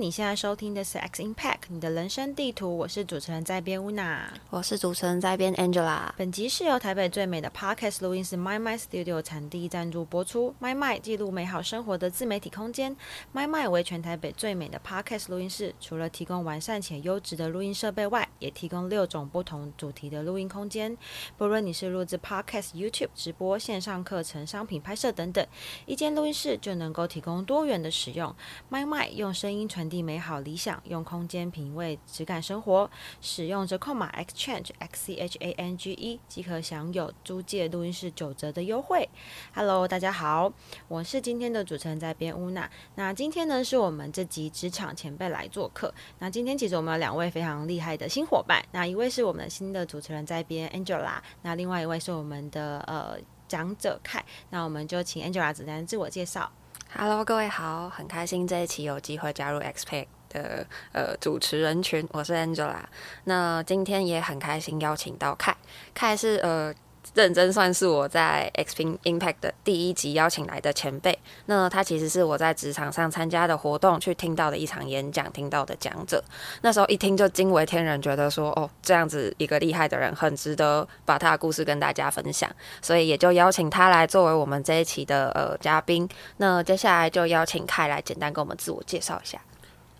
[0.00, 2.74] 你现在收听的是 X Impact，你的人生地图。
[2.74, 6.08] 我是主持人在编乌娜，我是主持人在编 Angela。
[6.16, 10.54] 本集是由台北最美的 Podcast 录音室 My My Studio 产地赞助播出。
[10.58, 12.96] My My 记录美好生活的自媒体空间。
[13.34, 20.96] My My 为全台北最美的 Podcast 录音室，除了提供完善且优质的录音设备外，也提供六种不同主题的录音空间。
[21.36, 25.46] 不论你是录制 Podcast、YouTube 直播、线上课程、商品拍摄等等，
[25.84, 28.34] 一间录音室就能够提供多元的使用。
[28.70, 32.88] My My 用声音传递美好理想，用空间品味质感生活。
[33.20, 39.08] 使用折扣码 exchange X C H A N G E 即可享有租借录音室九折的优惠。
[39.52, 40.52] Hello，大家好，
[40.86, 42.70] 我是今天的主持人在编乌娜。
[42.94, 45.92] 那今天呢，是我们这集职场前辈来做客。
[46.20, 48.64] 那今天其实我们有两位非常厉害的新伙伴。
[48.70, 54.24] 那一位是我们新的主持人在编 Angela，那另外一位是我们的呃讲者凯。
[54.50, 56.50] 那我们就请 Angela 简单自我介绍。
[56.92, 62.80] Hello，各位好，很开心这一期有机会加入 XPack 的呃主持人群，我是 Angela。
[63.24, 65.56] 那今天也很开心邀请到凯，
[65.94, 66.74] 凯是呃。
[67.14, 71.18] 认真算是我在 X Ping Impact 的第一集邀请来的前辈。
[71.46, 76.22] 那他其实是我在职场上参加的活动去听到的一场演讲，听到的讲者。
[76.62, 82.50] 那时候一听就惊为天人，觉得说哦，这样子一个厉害的人，很值得把他的故事跟大家分享。
[82.80, 86.08] 所以也就邀请他来作为我们这一期的呃嘉宾。
[86.36, 89.40] 那接下来就邀请凯来简单跟我们自我介绍一下。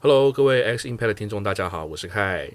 [0.01, 2.51] Hello，各位 X Impact 的听众，大家好，我是凯。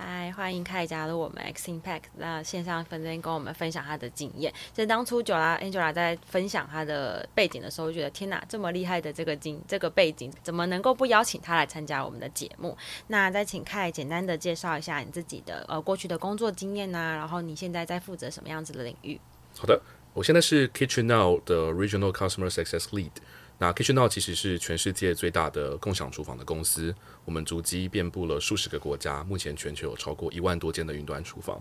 [0.00, 2.02] 嗨，欢迎凯加入我们 X Impact。
[2.18, 4.54] 那线上分别跟我们分享他的经验。
[4.72, 12.78] 其实当初九拉 Angela 在分享他的背景的时候，就觉得天哪，这么厉害的这个经这个背景，怎么能够不邀请他来参加我们的节目？
[13.08, 19.20] 那再请凯简单的介绍一下你自己的呃过去的工作经验呐、然后你现在在负责什么样子的领域？
[19.58, 19.82] 好的，
[20.14, 23.10] 我现在是 Kitchen Now 的 Regional Customer Success Lead。
[23.58, 31.60] 那 Kitchen Now 其实是全世界最大的共享厨房的公司，我们足迹遍布了数十个国家，目前全球有超过一万多间的云端厨房。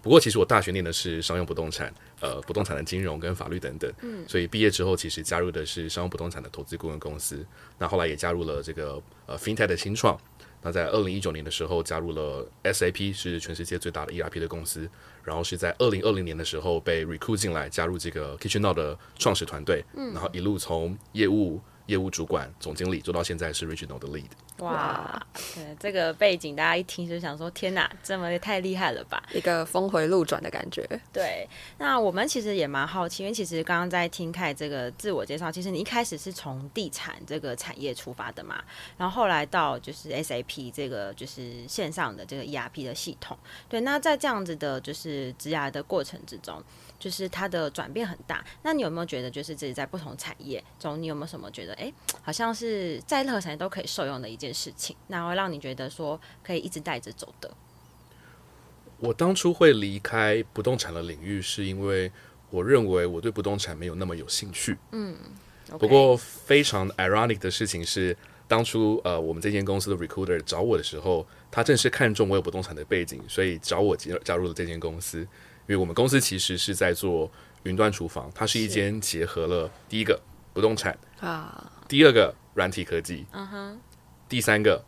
[0.00, 7.44] 不过，其实我大学念的是商用不动产，呃，不动产的金融跟法律等等，嗯，所以毕业之后其实加入的是商用不动产的投资顾问公司。
[7.78, 10.18] 那后来也加入了这个呃 FinTech 的新创。
[10.60, 14.88] 那在二零一九年的时候加入了 SAP，是全世界最大的 ERP 的公司。
[15.24, 19.84] 然后是在二零二零年的时候被 recruit 进来，加入这个 Kitchen Now 的创始团队。
[19.96, 21.60] 嗯，然后一路从业务。
[21.86, 24.24] 业务主管、总经理做到现在是 Regional 的 Lead。
[24.58, 25.20] 哇，
[25.54, 29.20] 对，这个背景大家一听就想说：天哪，这么也太厉害了吧！
[29.32, 30.88] 一个峰回路转的感觉。
[31.12, 31.48] 对，
[31.78, 38.62] 那我们其实也蛮好奇，因为其实刚刚在听凯这个自我介绍，其实你一开始是从地产这个产业出发的嘛，
[38.96, 43.36] 然后后来到就是 SAP 这个就是线上的这个 ERP 的系统。
[43.68, 46.62] 对，那在这样子的就是职涯的过程之中。
[47.04, 51.92] 就是它的转变很大，那你有没有觉得，就是自己在不同产业中，你有没有什么觉得，哎，
[52.22, 57.54] 好像是在任何产业都可以受用的一件事情，那会让你觉得说可以一直带着走的？
[59.00, 62.10] 我当初会离开不动产的领域，是因为
[62.48, 64.78] 我认为我对不动产没有那么有兴趣。
[64.92, 65.14] 嗯
[65.68, 65.76] ，okay.
[65.76, 68.16] 不过非常 ironic 的事情是，
[68.48, 75.28] 当初呃我们这间公司的 recruiter 找我的时候，他正是看中我有不动产的背景，所以找我加加入了这间公司。
[75.66, 77.30] 因为我们公司其实是在做
[77.62, 80.20] 云端厨房，它是一间结合了第一个
[80.52, 83.78] 不动产啊，第二个软体科技，嗯哼，
[84.28, 84.84] 第三个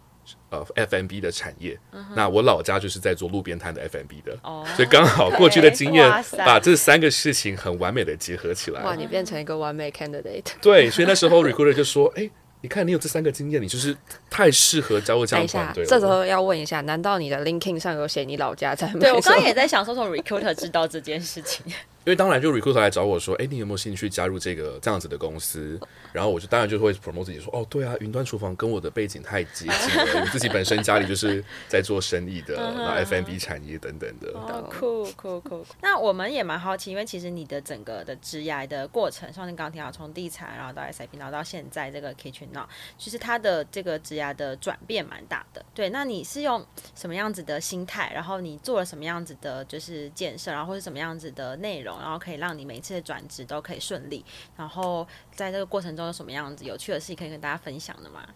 [0.50, 1.78] 呃，FMB 的产业。
[2.14, 6.10] 那我老家就是在做路边摊的 FMB 的，哦，所以刚好过去的经验
[6.44, 8.82] 把这三个事情很完美的结合起来。
[8.82, 10.44] 哇，你变成一个完美 candidate。
[10.60, 12.30] 对，所以那时候 recruiter 就说， 哎。
[12.66, 13.96] 你看，你有这三个经验，你就是
[14.28, 15.86] 太适合加入这样团队。
[15.86, 18.94] 这时候要问一下，难道你的 LinkedIn 上有写你老家在吗？
[18.98, 21.64] 对，我刚刚也在想说，从 recruiter 知道这件事情。
[22.06, 25.76] 因为当然，就 recruiter 来找我说：“哎，你有没有兴趣加入这个这样子的公司？”
[26.14, 35.66] 然后我就当然就会 promote 自己说：“哦，对啊，云端厨房跟我的背景太接近了，我自己本身家里就是在做生意的，然后 F&B 产业等等的。”哦，酷酷酷！
[35.82, 42.66] 那我们也蛮好奇，因为其实你的整个的职涯的过程，像你刚刚提到从地产，然后到 SAP，然后到现在这个 Kitchen Now，
[42.96, 45.64] 其实它的这个职涯的转变蛮大的。
[45.74, 46.64] 对，那你是用
[46.94, 48.12] 什么样子的心态？
[48.14, 51.95] 然后你做了什么样子的，就是建设，然后或者什么样子的内容？
[52.00, 54.24] 然后可以让你每一次的转职都可以顺利，
[54.56, 58.26] 然后在这个过程中有什么样子有趣的事情可以跟大家分享的吗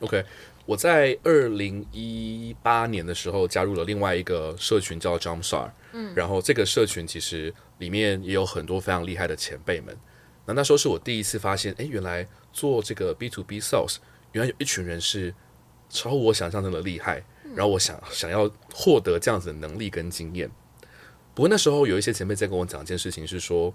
[0.00, 0.24] ？OK，
[0.66, 9.96] 我在二零一八年的时候加入了另外一个社群叫 Jumpstart，嗯，然后这个社群其实里面也有很多非常厉害的前辈们。
[10.44, 13.96] 那那时候是我第一次发现，哎，原来做这个 B to B Sales，
[14.32, 15.34] 原来有一群人是
[15.88, 17.24] 超乎我想象中的厉害，
[17.54, 20.50] 然后我想想要获得这样子的能力跟经验。
[21.36, 23.72] 不过那时候有一些前辈在跟我讲一件事情，是说，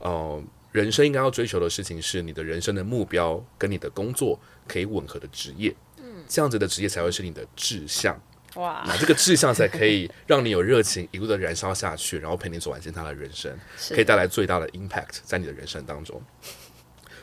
[0.00, 0.42] 呃，
[0.72, 4.36] 人生应该要追求的事情是你的人生的目标跟你的工作
[4.66, 5.72] 可以吻合的职业。
[5.98, 8.20] 嗯这样子的职业才会是你的志向。
[8.56, 13.56] 哇，那这个志向才可以让你有热情一路的燃烧下去，然后陪你走完其他的人生，
[13.90, 16.20] 可以带来最大的 impact 在你的人生当中。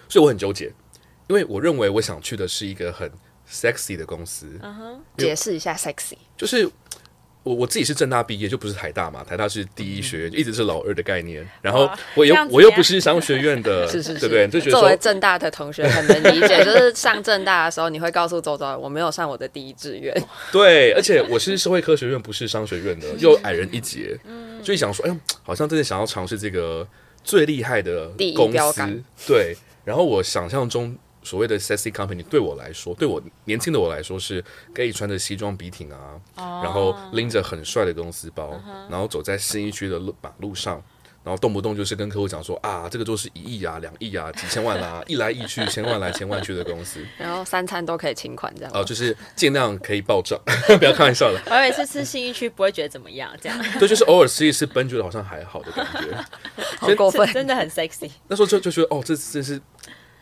[0.08, 0.72] 所以我很纠结，
[1.28, 3.12] 因为我认为我想去的是一个很
[3.46, 4.58] sexy 的公司。
[4.62, 6.72] 嗯哼，解释一下 sexy，就是。
[7.46, 9.24] 我我自己是政大毕业，就不是台大嘛。
[9.24, 11.48] 台大是第一学院，就一直是老二的概念。
[11.62, 14.48] 然后我又我又不是商学院的， 是是是，对不对？
[14.48, 20.12] 就觉得作为政大的同学很能理解，就是上政大的时候，你会告诉周周，我没有上我的第一志愿。
[20.52, 24.18] 对，而且我是社会科学院，不是商学院的，又矮人一截，
[24.64, 26.88] 所以想说，哎呦，好像真的想要尝试这个
[27.24, 29.04] 最厉害的公司。
[29.28, 30.98] 对，然后我想象中。
[31.26, 34.42] 所谓的 sexy company 对我来说，对我年轻的我来说是
[34.74, 36.64] 可以穿着西装笔挺啊，oh.
[36.64, 38.92] 然后拎着很帅的公司包，uh huh.
[38.92, 40.82] 然后走在新一区的路马路上，
[41.24, 50.40] 然后动不动就是跟客户讲说啊，这个就是一亿啊、两亿啊、几千万啊， 一来一去，千万来千万去的公司， 然后三餐都可以请款这样，哦、呃，就是尽量可以报账，
[50.78, 51.42] 不要开玩笑了。
[51.48, 56.16] 我每次吃新一区不会觉得怎么样，这样对，就是偶尔吃一次奔觉得好像还好的感觉，
[56.80, 58.12] 好过分，真的很 sexy。
[58.28, 59.60] 那时候就就觉得哦，这这是。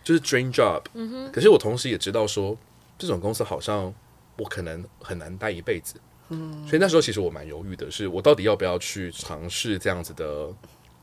[0.04, 2.58] 就是 dream job，嗯哼，可是我同时也知道说，
[2.98, 3.94] 这种公司好像
[4.38, 5.96] 我可能很难待一辈子，
[6.30, 10.50] 嗯，所以那时候其实我蛮犹豫的，是我到底要不要去尝试这样子的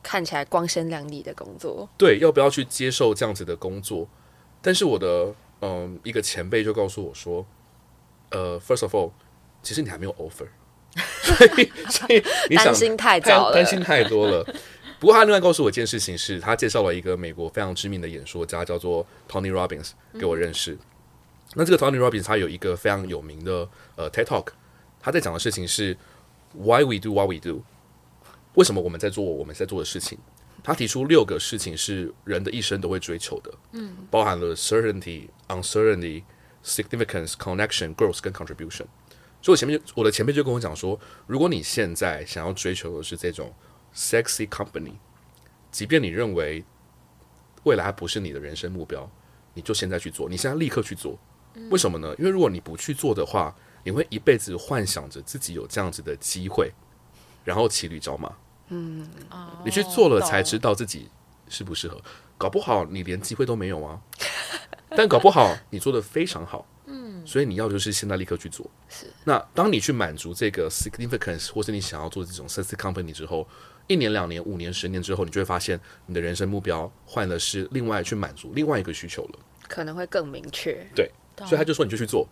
[0.02, 4.06] 看起来光鲜亮丽的工作，对，要不要去接受这样子的工作？
[4.62, 7.46] 但是我的嗯一个前辈就告诉我说，
[8.31, 9.11] 呃，first of all，
[9.62, 10.46] 其实你还没有 offer，
[11.23, 14.44] 所以所以你想担心太早了，担心太多了。
[15.00, 20.75] 不过他另外告诉我一件事情是，他介绍了一个美国非常知名的演说家，叫做 Tony Robbins，给我认识。
[20.75, 20.79] 嗯、
[21.55, 23.67] 那这个 Tony Robbins 他有一个非常有名的
[23.97, 24.49] 呃 TED Talk，
[25.00, 25.97] 他在讲的事情是
[26.52, 27.62] Why we do what we do？
[28.56, 30.19] 为什么我们在做我们在做的事情？
[30.62, 36.25] 他提出六个事情是人的一生都会追求的，嗯，包含了 certainty、uncertainty、
[36.62, 38.85] significance、connection、growth 跟 contribution。
[39.41, 43.50] 所以我前面就我的前辈就跟我讲说，如果你现在想要追求的是这种。
[43.94, 44.94] Sexy company，
[45.70, 46.64] 即便你认为
[47.64, 49.10] 未来还不是你的人生目标，
[49.54, 51.19] 你就现在去做，你现在立刻去做。
[51.70, 52.14] 为什么呢？
[52.19, 56.72] 因为如果你不去做的话，你会一辈子幻想着自己有这样子的机会，
[57.44, 58.32] 然后骑驴找马。
[58.69, 59.10] 嗯，
[59.64, 61.08] 你去做了才知道自己
[61.48, 62.00] 适不适合，
[62.38, 64.00] 搞不好你连机会都没有啊。
[64.96, 66.66] 但搞不好你做的非常好。
[67.26, 68.69] 所以你要就是现在立刻去做。
[68.88, 69.06] 是。
[69.25, 73.46] 那当你去满足这个 significance，或是你想要做这种 sexy company 之后，
[73.90, 80.81] 一年、两年、五年、十年之后，你就会发现你的人生目标换的是另外去满足另外一个需求了，可能会更明确。
[80.94, 82.25] 对，所以他就说你就去做。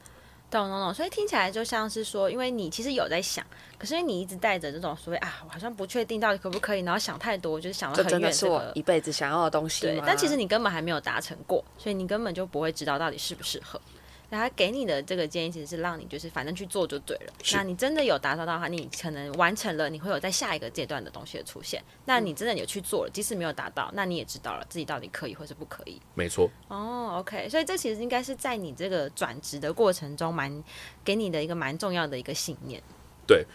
[0.48, 0.94] 懂懂懂。
[0.94, 3.44] 所以听起来就像是说，因为你其实有在想，
[3.76, 9.80] 可是因为你一直带着这种所谓啊，我好像不确定到底可不可以，然后想太多，就是想了很远，这个是我一辈子想要的东西。
[9.80, 13.80] 对，但其实你根本还没有达成过，所以你根本就不会知道到底适不适合。
[14.30, 17.32] 那他给你的这个建议，其实是让你就是反正去做就对了。
[17.54, 21.82] 那你真的有达到的话，你可能完成了，你会有在下一个阶段的东西的出现。
[22.04, 25.98] 那你真的有去做了，即使没有达到，那你也知道了自己到底可以或是不可以。
[26.14, 26.50] 没错。
[26.68, 30.62] 哦，OK，所以这其实应该是在你这个转职的过程中，蛮
[31.02, 32.82] 给你的一个蛮重要的一个信念。
[33.26, 33.46] 对。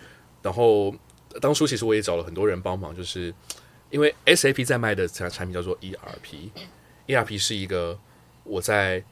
[0.42, 0.92] 然后
[1.40, 3.32] 当初其实我也找了很多人帮忙，就是
[3.92, 8.00] 因为 SAP 在卖的产产品叫做 ERP，ERP 是一个
[8.44, 9.04] 我在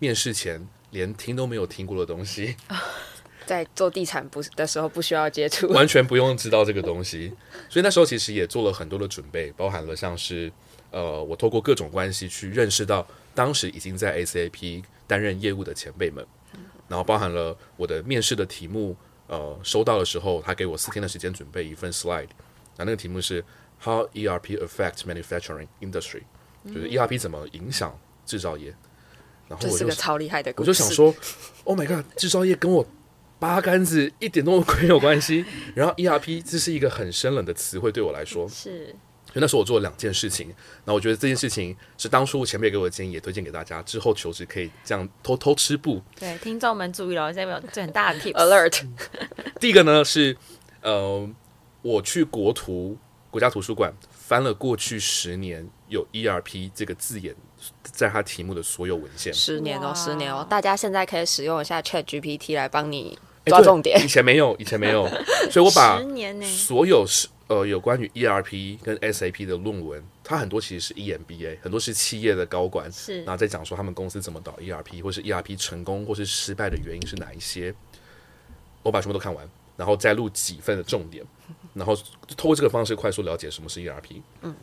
[0.00, 0.66] 面试前。
[0.96, 2.56] 连听都没有听过的东西，
[3.44, 7.30] 在做地产不的时候不需要接触，完全不用知道这个东西。
[7.68, 10.50] 所以那时候其实也做了很多的准备，包含了像是
[10.90, 16.26] 呃，我透过各种关系去认识到当时已经在 SAP 担任业务的前辈们，
[16.88, 22.28] 然后包含了我的面试的题目，呃，收到的时候他给我四天的时间准备一份 slide，
[22.78, 23.44] 那那个题目是
[23.82, 26.22] How ERP affects manufacturing industry，
[26.64, 28.74] 就是 ERP 怎么影响制造业。
[29.48, 31.14] 然后我就，这是个超厉害的故事，我就想说
[31.64, 32.86] ，Oh my god，制造业跟我
[33.38, 35.44] 八竿子一点都没有关系。
[35.74, 38.94] 然后 ERP 这是一个很生冷的词汇对我来说，是。
[39.26, 40.54] 所以那时候我做了两件事情，
[40.86, 43.82] 那我觉得这件事情是当初前辈给我的建议，也推荐给大家。
[43.82, 46.00] 之后求职可以这样偷偷吃布。
[46.18, 48.86] 对，听众们注意了，这边有这很大的 tip alert。
[49.60, 50.34] 第一个呢是，
[50.80, 51.28] 呃，
[51.82, 52.96] 我去国图
[53.30, 57.36] 国家图书馆翻了过去十年有 ERP 这个字眼。
[57.82, 64.02] 在他题目的所有文献，十年哦，十年哦，大家现在可以使用一下 Chat GPT 来帮你抓重点。
[64.04, 65.06] 以前没有，以前没有，
[65.50, 66.00] 所以我把
[66.42, 77.72] 所有是呃有关于 ERP 跟 SAP 的论文，它很多其实是 EMBA，很多是企业的高管是，然后再讲说他们公司怎么导 ERP，或是 ERP 成功或是失败的原因是哪一些，
[78.82, 81.24] 我把全部都看完，然后再录几份的重点，
[81.72, 81.94] 然后
[82.36, 84.20] 通过这个方式快速了解什么是 ERP。
[84.42, 84.54] 嗯，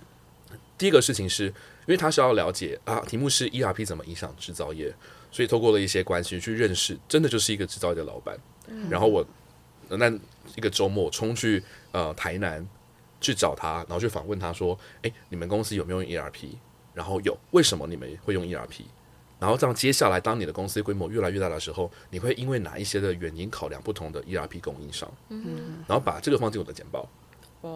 [0.77, 1.53] 第一个事情是。
[1.85, 4.93] 因为他是要了解啊，题目是 ERP 怎么影响制造业，
[5.31, 8.37] 所以透过了一些关系去认识，真的就是一个制造业的老板。
[8.67, 9.25] 嗯、然后我
[9.89, 10.09] 那
[10.55, 11.61] 一个周末冲去
[11.91, 12.65] 呃台南
[13.19, 16.49] 去找他，然后去访问他说：“哎，你们公司有没有用 ERP？
[16.93, 18.81] 然后有，为什么你们会用 ERP？
[19.39, 25.11] 然后这样接下来，当你的公司规模越来越大的时候，你会因为哪一些的原因考量不同的 ERP 供应商？
[25.29, 27.09] 嗯，然后把这个放进我的简报。”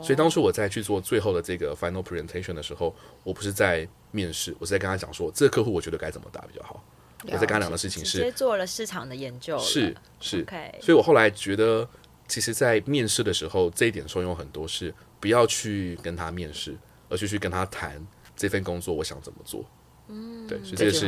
[0.04, 6.84] 所以当初我在去做最后的这个 final presentation 的时候，我不是在面试，我是在跟他讲说，这个客户我觉得该怎么打比较好。
[7.24, 10.46] 我在跟他讲的事情是，直接做了市场的研究，是是。
[10.46, 10.72] Okay.
[10.82, 11.88] 所以我后来觉得，
[12.28, 16.78] 其实，在面试的时候，这一点受用很多，是不要去跟他面试，
[17.10, 19.66] 而是去跟他谈这份工作我想怎么做。
[20.10, 21.08] 嗯，对，所以这个是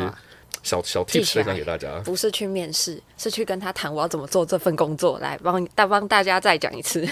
[0.64, 7.08] 小小 tips 分享给大家，不是去面试，是去跟他谈我要怎么做这份工作，来帮大帮大家再讲一次。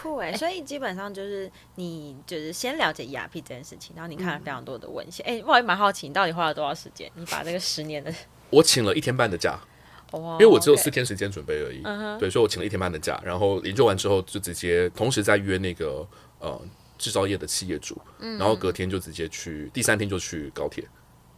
[0.00, 5.26] 酷哎，所以基本上就是你就是先了解 ERP 这件事情，然后你看了非常多的文献。
[5.26, 7.10] 哎、嗯，我也蛮好奇，你到底花了多少时间？
[7.14, 8.12] 你把这个十年的，
[8.48, 9.60] 我请了一天半的假，
[10.12, 11.82] 哦、因为我只有四天时间准备而已。
[11.84, 16.06] 嗯、对，所以我请了一天半的假，然后研究完之后就直接同时在约那个
[16.38, 16.60] 呃
[16.96, 20.82] 制造业的企业主，嗯、然后隔天就直接去，第三天就去高铁，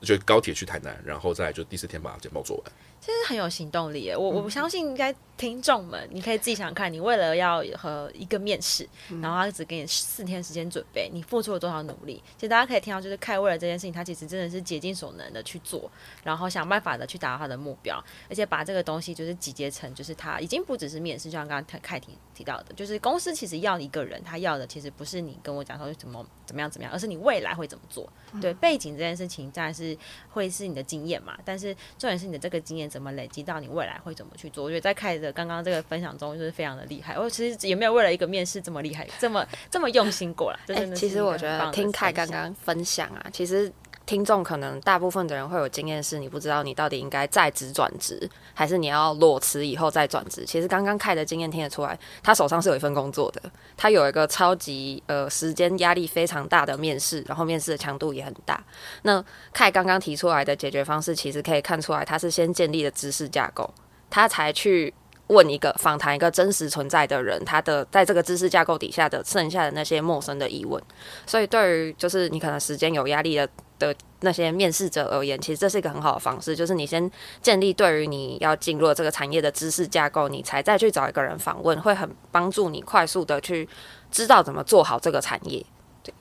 [0.01, 2.73] 就高铁去台南，然后再就第四天把简报做完。
[3.03, 5.15] 其实很有行动力耶，我我不相信应该。
[5.35, 8.89] 听众们，你可以自己想想看，你为了要和一个面试，
[9.21, 12.23] 然后他只给你四天时间准备，你付出了多少努力？
[12.37, 15.91] 其实大家可以听到，就是凯为了这件事情，他其实真的是竭尽所能的去做，
[16.23, 28.09] 然后想办法的去达到他的目标，而且把这个东西就是集结成，就是他已经不只是面试，就像刚刚凯提提到的，就是公司其实要一个人，他要的其实不是你跟我讲说怎么怎么样怎么样，而是你未来会怎么做。
[28.41, 29.97] 对，背景这件事情当然是
[30.31, 34.63] 会是你的经验嘛，但是重点是你的这个经验怎么累积到你未来会怎么去做。
[34.63, 36.13] 我觉得在凯的刚刚这个分享。
[36.13, 40.59] 中就是非常的厉害，我其实也没有为了一个面试这么厉害，这么这么用心过来。
[40.69, 43.73] 哎、欸，其实我觉得听凯刚刚分享啊，其实
[44.13, 50.45] 听众可能大部分的人会有经验，是你不知道你到底应该在职转职，还是你要裸辞以后再转职。
[50.45, 53.41] 其实刚刚凯的经验听得出来，他手上是有一份工作的，
[53.75, 58.63] 他有一个超级呃时间压力非常大的面试，然后面试的强度也很大。
[59.01, 63.73] 那凯刚刚提出来的解决方式，其实可以看出来，他是先建立了知识架构，
[64.11, 64.93] 他才去。
[65.29, 70.83] 问一个访谈一个真实存在的人，他的在这个知识架构底下的剩下的那些陌生的疑问，
[71.27, 73.49] 所以对于就是你可能时间有压力的
[73.83, 77.11] 的那些面试者而言，其实这是一个很好的方式，就是你先
[77.43, 83.69] 建立对于你要进入这个产业的知识架构，你才再去找一个人访问，会很帮助你快速的去
[84.11, 85.67] 知道怎么做好这个产业。
[86.05, 86.15] 对，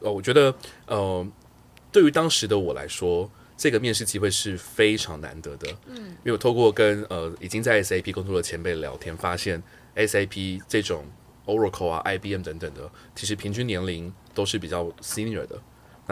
[0.00, 0.54] 呃，我觉得
[0.86, 1.26] 呃，
[1.90, 3.28] 对于当时的我来说。
[3.54, 9.62] 这个面试机会是非常难得的，嗯，因为我透过跟呃已经在 SAP 工作的前辈聊天，发现
[9.94, 11.04] SAP 这种
[11.46, 15.60] Oracle 啊、IBM 等等的，其实平均年龄都是比较 senior 的。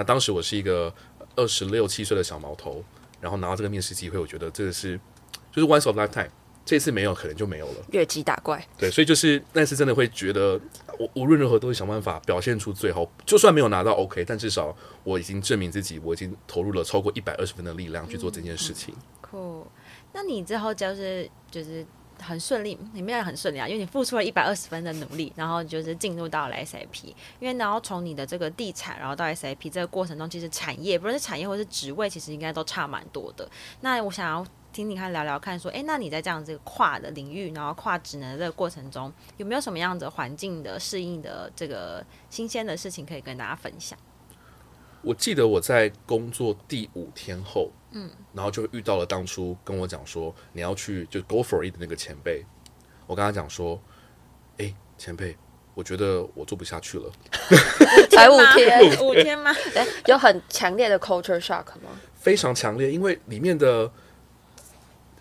[0.01, 0.91] 那当时我是一个
[1.37, 2.83] 二十六七岁的小毛头，
[3.21, 4.99] 然后拿到这个面试机会，我觉得这个是
[5.53, 6.31] 就是 once of lifetime。
[6.65, 7.85] 这次没有，可能就没有了。
[7.91, 10.59] 越级打怪，对，所以就是那次真的会觉得，
[10.99, 13.07] 我无论如何都会想办法表现出最好。
[13.27, 18.95] 就算没有拿到 OK，但至少我已经证明自己，我已经投入了超过一百二十分的力量去做这件事情。
[19.21, 19.67] 酷、嗯，
[20.15, 21.85] 那你之后就是就是
[22.21, 27.07] 很顺利，你没有很顺利啊，因为你付出了一百二十分的努力，然后就是进入到了 SAP。
[27.39, 33.49] 因为然后从你的这个地产，然后到 SAP 这个过程中，其实产业不论是产业或是职位，其实应该都差蛮多的。
[33.81, 34.47] 那我想要。
[34.73, 43.99] 听听看，聊聊看，说，哎，那你在这样子跨的领域，然后跨职能的这个过程中，有没有什么样子环境的适应的这个新鲜的事情可以跟大家分享？
[45.03, 52.45] 我记得我在工作第五天后，嗯，然后就遇到了当初跟我讲说你要去就 go for it 的那个前辈，
[53.07, 53.81] 我跟他讲说，
[54.59, 55.37] 哎，前辈，
[55.75, 57.11] 我觉得我做不下去了，
[58.11, 59.51] 才五天， 五天吗？
[59.75, 61.91] 哎，有很强烈的 culture shock 吗？
[62.15, 63.91] 非常强烈，因为里面的。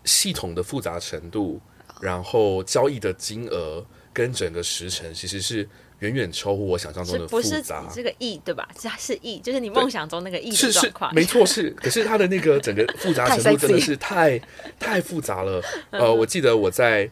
[0.05, 1.61] 系统的复杂程度，
[2.01, 5.67] 然后交易的金额跟整个时程，其实是
[6.00, 7.82] 远远超乎我想象中的复杂。
[7.82, 8.68] 不是这个意对吧？
[8.79, 11.13] 是是意，就是你梦想中那个意的状况。
[11.13, 11.70] 没错，是。
[11.72, 14.39] 可是它的那个整个复杂程度真的是 太
[14.79, 15.62] 太复杂了。
[15.91, 17.10] 呃，我记得我在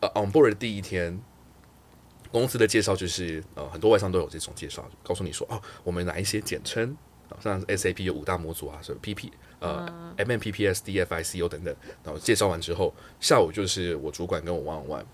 [0.00, 1.18] 呃 on board 的第一天，
[2.30, 6.96] 公司的介绍就是呃很多外商都有这种介绍，告诉你说哦，我们哪一些简称，
[7.40, 9.30] 像 SAP 有五大模组啊，什么 PP。
[9.60, 11.74] 呃、uh,，MMPPS、DFICO 等等，
[12.04, 15.04] 然后介绍完之后，下午就是我主管跟我 one on one，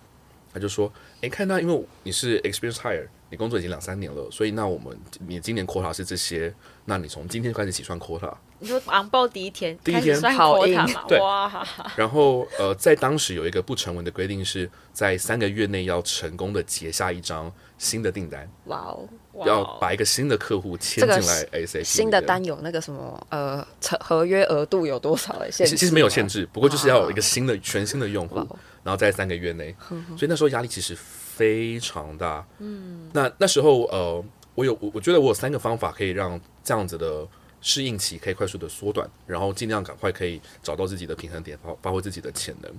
[0.54, 4.96] 他就说：“哎，看到因为你是 experience hire，你工作已经两三年了，所以那我们
[5.26, 8.32] 你今年 quota 是这些，那你从今天开始起算 quota。
[8.60, 11.04] 你说昂报第一天，第一天算 quota 嘛？
[11.08, 11.18] 对。
[11.18, 18.48] 哇然后呃，在当时有一个不成文的规定，是在三个月内要成功的结下一张新的订单。
[18.66, 19.08] 哇哦！
[19.44, 21.82] 要把一个新的客户签进来 ASAP。
[21.82, 23.66] 新的单有那个什么呃，
[24.00, 25.76] 合约额度有多少的限制？
[25.76, 28.36] 其实没有限制，不过就是要有一个新的全新的用户，
[28.82, 29.74] 然后在三个月内。
[30.16, 32.46] 所以那时候压力其实非常大。
[32.58, 33.10] 嗯。
[33.12, 34.24] 那那时候呃，
[34.54, 37.26] 我有我我觉得我有三个方法可以让这样子的
[37.60, 42.70] 适应期可以快速的缩短，然后尽量赶快可以找到自己的平衡点，发发挥自己的潜能。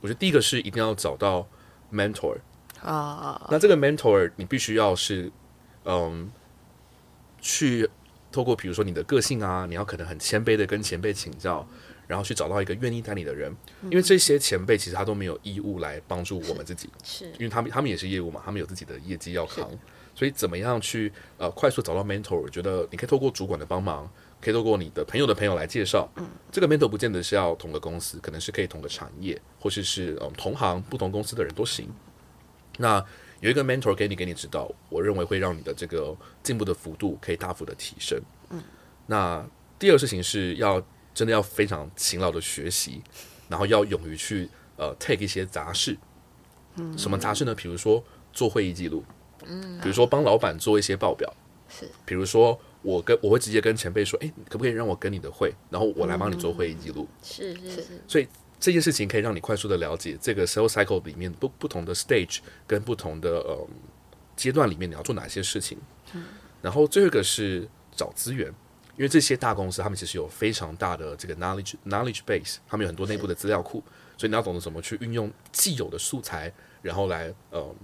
[0.00, 1.46] 我觉得第一个是一定要找到
[1.92, 2.36] mentor
[2.80, 3.48] 啊。
[3.50, 5.32] 那这个 mentor 你必须要是。
[5.84, 6.30] 嗯，
[7.40, 7.88] 去
[8.32, 11.66] 透过比如说你的个性啊，你要可能很谦卑的跟前辈请教，
[12.06, 17.26] 然后去找到一个愿意带你的人，因为这些前辈其实他都没有义务来帮助我们自己， 是。
[17.32, 19.70] 因为他们他们也是业务嘛，他们有自己的业绩要扛，
[20.14, 22.36] 所以怎么样去呃快速找到 mentor？
[22.36, 24.10] 我觉得你可以透过主管的帮忙，
[24.40, 31.88] 可以透过你的朋友的朋友来介绍，嗯，这个 mentor 不见得是要同个公司，可能是可以同个产业，或者是是嗯同行不同公司的人都行，
[32.78, 33.04] 那。
[33.44, 38.18] 有一个 mentor 给你给你指导，我认为会让你的这个进步的幅度可以大幅的提升。
[38.48, 38.62] 嗯，
[39.06, 39.46] 那
[39.78, 40.82] 第二个事情是要
[41.12, 43.02] 真的要非常勤劳的学习，
[43.46, 44.48] 然后要勇于去
[44.78, 45.94] 呃 take 一些杂事。
[46.76, 47.54] 嗯，什么杂事呢？
[47.54, 49.04] 比如说做会议记录，
[49.44, 51.30] 嗯，比如说帮老板做一些报表，
[51.68, 57.06] 是，比如说我跟我会直接跟前辈说，哎，可不可以让我跟你的会，然后我来帮你做会议记录？
[57.22, 58.26] 是是是，所以。
[58.58, 63.66] 这件事情可以让你快速的了解这个 sales cycle 里面不不同的 stage 跟不同的呃
[64.34, 65.78] 阶段里面你要做哪些事情。
[66.14, 66.24] 嗯。
[66.62, 68.48] 然后最后一个是找资源，
[68.96, 73.82] 因为这些大公司他们其实有非常大的这个 knowledge knowledge base，他们有很多内部的资料库，
[74.16, 77.74] 所以你要懂得怎么去运用既有的素材，然后来呃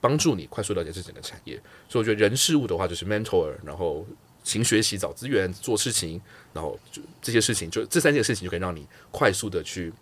[0.00, 1.54] 帮助你快速了解这整个产业。
[1.88, 4.06] 所以我觉得人事物的话就是 mentor，然后。
[4.42, 6.20] 勤学习、找资源、做事情，
[6.52, 9.92] 然后就这些事情，就这三件事情就可以让你快速的去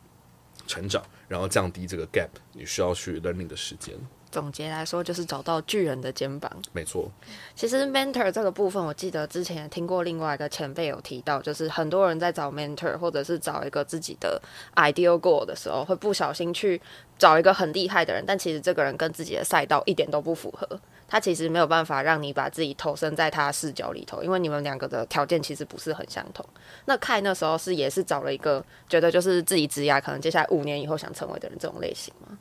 [0.67, 3.95] 成长，然后降低这个 gap，你需要去 learning 的时间。
[4.31, 6.51] 总结来说，就是找到巨人的肩膀。
[6.73, 7.11] 没错。
[7.55, 14.41] 其实 mentor 这个部分，我记得之前听过另外一个前辈有提到，就是很多人在找 mentor 或者是找一个自己的
[14.77, 16.81] ideal goal 的时候，会不小心去
[17.19, 20.69] 找一个很厉害的人，但其实这个人跟自己的赛道一点都不符合。
[21.11, 26.45] 他其实没有办法让你把自己投身在他的视角里头，因为你们两个的条件其实不是很相同。
[26.85, 32.39] 那 Kai 那时候是也是找了一个觉得就是自己职涯可能接下来五年以后想成为的人这种类型吗？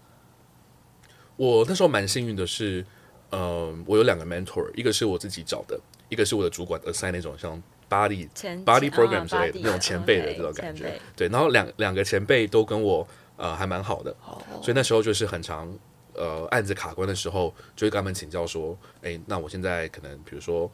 [1.37, 2.85] 我那时候蛮幸运的是，
[3.29, 8.27] 嗯、呃，我有两个 mentor，一个是我自己找的，一个是我的主管 assign 那种像 body
[8.65, 10.99] body program 之类的那种前辈的这种感觉。
[11.15, 14.13] 对，然后两两个前辈都跟我呃还蛮好的，
[14.61, 15.73] 所以那时候就是很常。
[16.19, 20.67] 呃，案子卡关的时候，就会跟他们请教说：“哎，那我现在可能，比如说，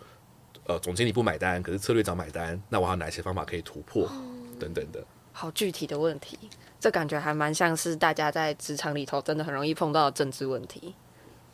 [0.65, 4.09] 呃，总经理不买单，可是策略长买单，那我还有哪些方法可以突破？
[4.57, 6.39] 等等的。”好具体的问题，
[6.83, 10.93] 这感觉还蛮像是大家在职场里头真的很容易碰到的政治问题。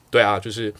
[0.09, 0.73] 对啊，就是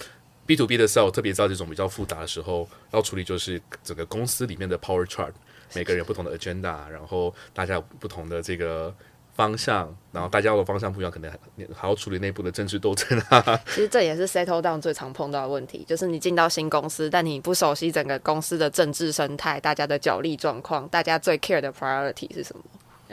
[0.48, 5.32] B to B 的 sell，特别在这种比较复杂的时候，要处理就是整个公司里面的 power chart，
[5.76, 8.92] 每个人有不同的 agenda，然后大家有不同的这个。
[9.36, 11.32] 方向，然后大家的方向不一样，可能
[11.74, 13.58] 还要处理内部的政治斗争啊。
[13.74, 22.64] 其实这也是 settle down 最常碰到的问题，就是你进到新公司，但你不熟悉整个公司的政治生态，大家的角力状况，大家最 care 的 priority 是什么？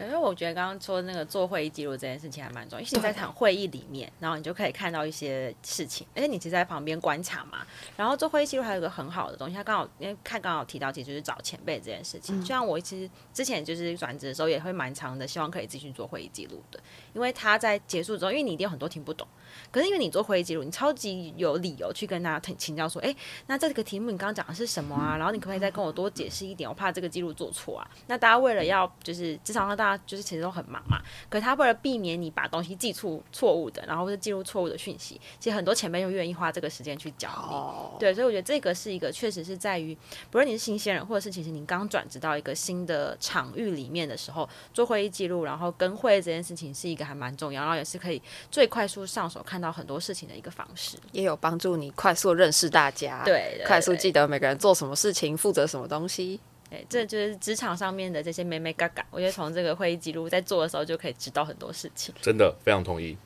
[0.05, 7.67] 因为我觉得刚刚说那个做会议记录这件事情还蛮重要，因为你在场会议里面，然后你就可以看到一些事情，而且你其实在旁边观察嘛。
[7.97, 12.39] 然后做会议记录还有一个很好的东西，他刚好因为看刚好提到，其实就是找前辈这件事情。
[12.41, 16.79] 就像我其实之前就是转职的时候，也会蛮长的，希望可以继续做会议记录的，
[17.17, 19.27] 因为他在结束之后，因为你一定有很多听不懂。
[19.73, 25.17] 可是因为你做会议记录，你超级有理由去跟大家请教说，哎，那这个题目你刚刚讲的是什么啊？
[25.17, 26.69] 然后你可不可以再跟我多解释一点？
[26.69, 27.91] 我怕这个记录做错啊。
[28.07, 31.01] 那大家为了要就是至少让大家就是其实都很忙嘛。
[31.31, 37.57] 可是他为了避免你把东西记错错误的，然后或者记录错误的讯息，其实很多前辈又愿意花这个时间去教你。
[37.57, 37.99] Oh.
[37.99, 39.97] 对，所以我觉得这个是一个确实是在于，
[40.31, 49.57] 不论你是新鲜人，或者是其实你刚转职到一个新的场域里面的时候，做会议记录，然后跟会这件事情是一个还蛮重要，然后也是可以最快速上手看。
[49.57, 56.39] 到很多事情的一个方式，也有帮助你快速认识大家，对，对，对，快速记得每个人做什么事情，负责什么东西。
[56.69, 59.05] 对，这就是职场上面的这些美美嘎嘎。
[59.11, 62.15] 我觉得从这个会议记录在做的时候就可以知道很多事情。
[62.21, 63.17] 真的非常同意。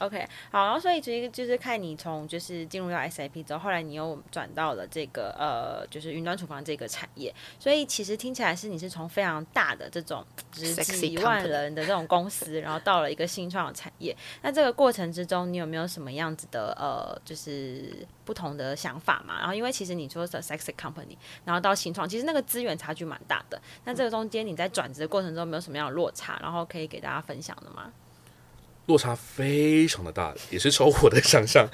[0.00, 7.34] OK，好，然后所以其实就是看你从就是进入到 SAP 之后，后来你又转到了这个呃，就是云端厨房这个产业。
[7.58, 10.24] 所以其实听起来是你是从非常大的这种。
[10.50, 14.14] 就是几万人的这种公司，然后到了一个新创的产业。
[14.42, 19.38] 那这个过程之中，你有没有什么样子的呃，就是不同的想法嘛？
[19.38, 23.60] 然后因为其实你说的 sexy company，然后到新创，其实那个资源差距蛮大的。
[23.84, 26.36] 那这个中间你在转职的过程中，有没有什么样的落差？
[26.42, 27.92] 然后可以给大家分享的吗？
[28.90, 31.64] 落差非常的大，也是超乎我的想象。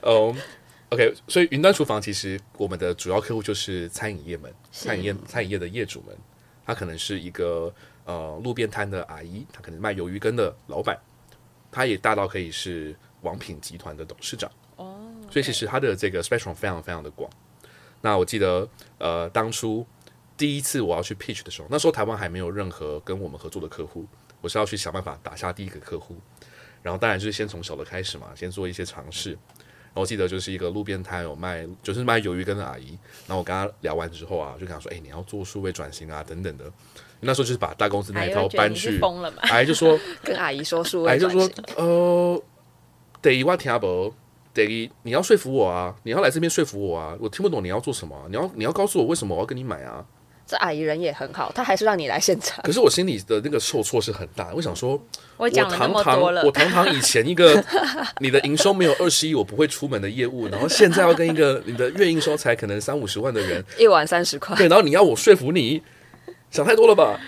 [0.00, 6.16] 嗯、um,，OK，所以云端厨房其实我们的主要客户就是餐饮业们，餐饮业餐饮业的业主们，
[6.64, 7.70] 他可能是一个
[8.06, 10.98] 呃路边摊的阿姨，他可能卖鱿鱼羹的老板，
[11.70, 14.96] 他也大到可以是王品集团的董事长哦。
[15.22, 15.30] Oh.
[15.30, 17.30] 所以其实他的这个 spectrum 非常非常的广。
[18.00, 18.66] 那我记得
[18.96, 19.86] 呃当初
[20.38, 24.06] 第一次我要去 pitch 的时候，那时候台湾还没有任何跟我们合作的客户。
[24.42, 26.14] 我是要去想办法打下第一个客户，
[26.86, 29.30] 然后当然就是先从小的开始嘛，先做一些尝试。
[29.32, 32.96] 然后我记得就是一个路边摊有卖，就是卖鱿鱼羹的阿姨。
[33.26, 36.70] 然后我跟她聊完之后啊，就跟她说：“哎，你要做数位转型啊，等等的。”
[37.18, 39.00] 那时候就是把大公司那一套搬去，
[39.50, 42.42] 阿姨就说： “跟阿姨说数位转型。”阿姨就说：“呃，
[43.20, 44.14] 得我听不，
[44.54, 50.06] 得你要说服我啊，你要来这边说服我啊，我听不懂你要做什么，你要你要告诉我为什么我要跟你买啊。”
[50.46, 52.62] 这阿姨人也很好，她还是让你来现场。
[52.62, 54.52] 可是我心里的那个受挫是很大。
[54.54, 55.00] 我想说，
[55.36, 57.62] 我讲了那么多了，我堂堂以前一个
[58.20, 65.82] 你的营收没有二十亿，我不会出门的业务，然后现在要跟一个你的月营收才可能三五十万的人， 一晚三十块，对，然后你要我说服你，
[66.50, 67.18] 想太多了吧？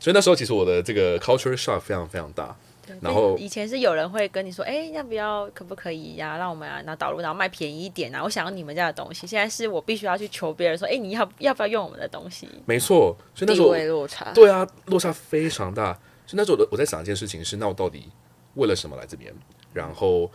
[0.00, 2.56] 所以那时候其实我的这个 culture shock 非常非常大。
[3.00, 6.36] 然后以前是有人会跟你说，哎，要不要，可不可以呀、啊？
[6.36, 8.22] 让我们啊拿导入，然后卖便宜一点啊！
[8.22, 9.24] 我想要你们家的东西。
[9.24, 12.48] 现在是我必须要去求别人说，哎，你要要不要用我们的东西？
[12.66, 15.92] 没错，所以那时候落差，对啊，落差非常大。
[16.26, 18.10] 所以那时候我我在想一件事情是，那我到底
[18.54, 19.32] 为了什么来这边？
[19.72, 20.28] 然后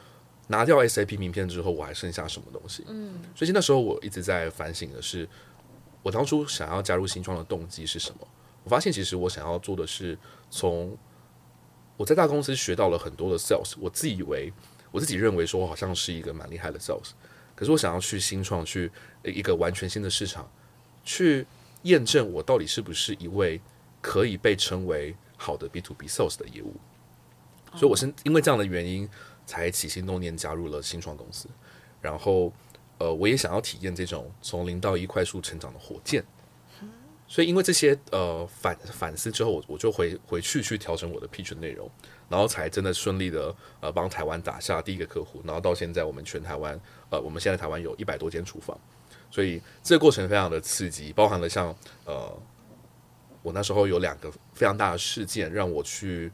[0.48, 2.86] 拿掉 SAP 名片之后，我还剩下什么东西？
[2.88, 5.28] 嗯，所以那时候我一直在反省的是，
[6.02, 8.28] 我当初想要加入新创的动机是什么？
[8.64, 10.18] 我发现其实我想要做的是
[10.50, 10.98] 从。
[11.98, 14.54] 我在大公司学到了很多的 sales，我自以为
[14.92, 17.10] 我自己认为说我好像是一个蛮厉害的 sales，
[17.56, 18.90] 可是我想要去新创，去
[19.24, 20.50] 一个完全新的市场，
[21.04, 21.46] 去
[21.82, 23.60] 验证我到底是不是一位
[24.00, 26.76] 可以被称为好的 B to B sales 的业务。
[27.76, 29.10] 所以我是因为这样的原因
[29.46, 31.50] 才起心动念加入了新创公司，
[32.00, 32.54] 然后
[33.00, 36.24] 呃，我也想要体验这种从零到一快速成长的火箭。
[37.30, 41.92] 所以，因为这些呃反反思之后，我我就回回去去调整我的 pitch 内容，
[42.30, 48.80] 然后才真的顺利的呃帮台湾打下第一个客户，然后到现在我们全台湾呃我们现在台湾有一百多间厨房，
[49.30, 52.34] 所以这个过程非常的刺激，包含了像呃
[53.44, 56.32] 我那时候有两个非常大的事件让我去，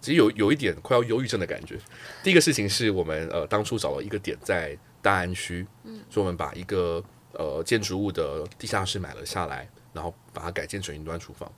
[0.00, 1.76] 其实有有一点快要忧郁症的感觉。
[2.22, 7.02] 第一个事情是我们呃当初找了一个点在大安区，嗯，所以我们把一个。
[7.34, 11.50] 呃，建筑物的地下室买了下来，然后把它改建成云端厨房，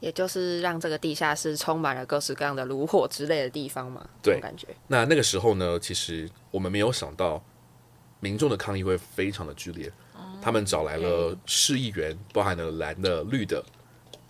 [0.00, 4.04] 也就是让这个地下室充满了各式各样的炉火之类的地方嘛。
[4.22, 4.66] 对，感觉。
[4.88, 7.42] 那那个时候呢，其实我们没有想到
[8.18, 13.62] 民众的抗议会非常的剧烈，哦、他们找来了市议员，包含了蓝的、绿的，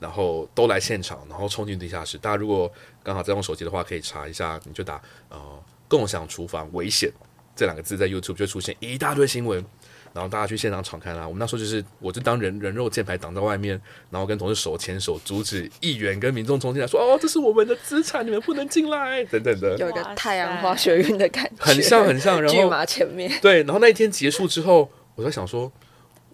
[0.00, 2.18] 然后都来现场，然后冲进地下室。
[2.18, 2.70] 大家如果
[3.02, 5.38] 刚好在用手机的话，可以查一下，你就打呃
[5.88, 7.10] “共享厨房危险”
[7.54, 9.64] 这两个字，在 YouTube 就出现一大堆新闻。
[10.12, 11.26] 然后大家去现场敞开啦。
[11.26, 22.42] 我们那时候就是，我就当人人肉箭牌挡在外面，然后跟同事手牵手，阻止议员跟民众冲进来，说：“哦，这是我们的资产，你们不能进来。”等等的，有一个太阳花学运的感觉，很像很像。
[22.42, 25.70] 然后，马前面对，然后那一天结束之后，我在想说，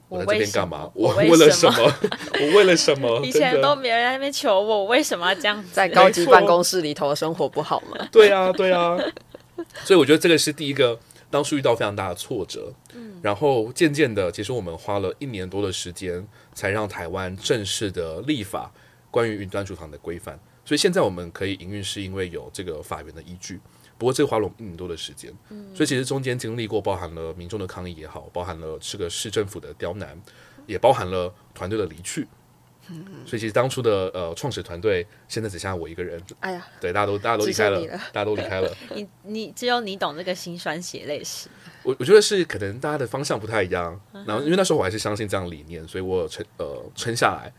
[0.08, 0.90] 我在这边干嘛？
[0.94, 1.92] 我为了什么？
[2.40, 3.20] 我为了什么？
[3.24, 8.08] 以前都没人在那边求我，我为什么要这样在高级办公室里头的生活不好吗？
[8.10, 8.96] 对啊，对啊。
[9.84, 10.98] 所以我觉得这个是第一个。
[11.30, 18.72] 当初遇到非常大的挫折，嗯，然后渐渐的，其实我们花了一年多的时间，才让台湾正式的立法
[19.10, 20.38] 关于云端厨房的规范。
[20.64, 23.60] 所以现在我们可以营运，是因为有这个法源的依据。
[23.98, 30.20] 不过这个花了我们一年多的时间，嗯，所以其实中间经历过，包含了民众的抗议也好，包含了这个市政府的刁难，
[30.66, 32.26] 也包含了团队的离去。
[33.26, 36.22] 所以其实当初的呃创始团队现在只剩下我一个人。
[36.40, 38.72] 哎呀，对，大家都大家都离开了，了大家都离开了。
[38.94, 41.48] 你你只有你懂这个心酸血泪史。
[41.82, 44.00] 我我觉得是可能大家的方向不太一样。
[44.26, 47.52] 然后因为那时候我还是相信这样理念，所以我撑呃撑下来。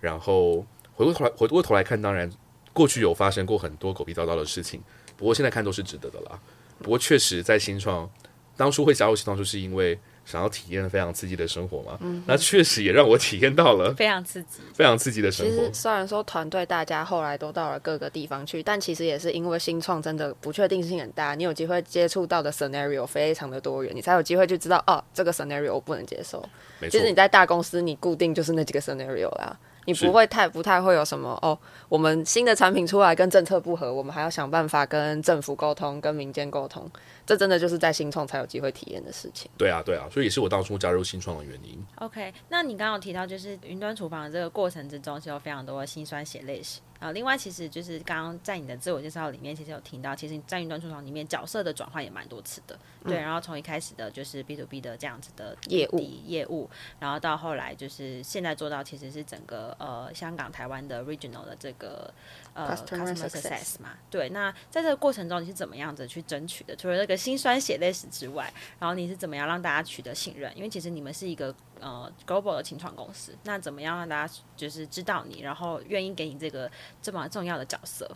[0.00, 0.64] 然后
[0.94, 2.30] 回过头来回过头来看，当然
[2.72, 4.82] 过去有发生过很多狗屁叨叨的事情，
[5.16, 6.38] 不过现在看都是值得的啦。
[6.78, 8.10] 不过确实在新创
[8.56, 9.98] 当初会加入新创，就是因为。
[10.24, 11.98] 想要体验非常刺激的生活嘛？
[12.00, 15.52] 嗯，那确实也让我体验到了非常刺激、非常刺激的生活。
[15.52, 26.40] 其实虽然说团队大家后来都到了各个地方去，但其实也是因为新创真的不确定性很大，你有机会接触到的 scenario 非常的多元，你才有机会去知道哦，这个 scenario 我不能接受。
[26.80, 26.92] 没错。
[26.92, 29.58] 其实你在大公司，你固定就是那几个 scenario 啦。
[29.84, 36.88] 你不会太不太会有什么哦，我们新的产品出来跟政策不合，我们还要想办法跟政府沟通，跟民间沟通。
[37.26, 39.50] 这真的就是在新创才有机会体验的事情。
[39.56, 41.78] 对啊，对啊，所以也是我当初加入新创的原因。
[41.96, 46.80] OK，那你刚刚有提到，就是云端厨房的这个过程之中，是有非常多的辛酸血泪史。
[47.02, 52.78] 啊，另外，其实就是刚刚在你的自我介绍里面，其实有听到，其实你在云端厨房里面角色的转换也蛮多次的。
[53.04, 62.14] 对，然后从一开始的就是 B to B 的这样子的业务业务，然后到后来就是现在做到其实是整个呃香港、台湾的 regional 的这个。
[62.54, 64.28] 呃，customer success 嘛，对。
[64.28, 66.76] 那在这个过程中，你是怎么样子去争取的？
[66.76, 70.54] 除了那个心酸血泪史之外，然后你是怎么样让大家取得信任？
[70.54, 78.10] 因为其实你们是一个呃 global 的情创公司，那怎么样让大家就是知道你，然后愿意给你这个这么重要的角色？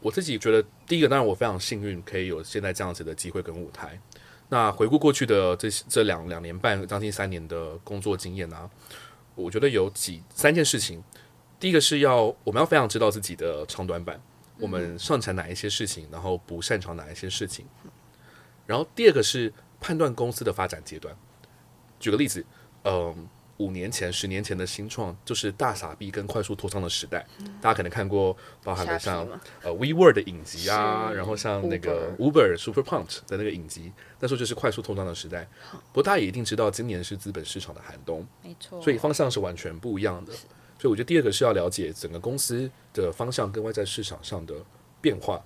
[0.00, 3.98] 我自己觉得，第一个当然我非常幸运，可以有现在这样子的机会跟舞台。
[4.48, 8.70] 那回顾过去的这这两两年半，将近三年的工作经验啊，
[9.34, 11.02] 我觉得有几三件事情。
[11.62, 14.20] 第一个是要我们要非常知道自己的长短板，
[14.58, 17.64] 我们擅长哪一些事情，然后不擅长哪一些事情。
[18.66, 21.16] 然后第二个是判断公司的发展阶段。
[22.00, 22.44] 举个例子，
[22.82, 23.14] 嗯、呃，
[23.58, 27.24] 五年前、十年前的新创就是大傻逼跟快速扩张的时代，
[27.60, 29.24] 大家可能看过，包含了像
[29.62, 35.46] 呃 WeWork 的影集啊，然后像那个 Uber Super Punch 的那个影集，那时候就是快速扩张的时代。
[35.70, 40.32] 不过大家也一定知道，今年是资本市场的寒冬，没错，所以方向是完全不一样的。
[40.82, 44.52] 所以我觉得第二个是要了解整个公司的方向跟外在市场上的
[45.00, 45.40] 变化，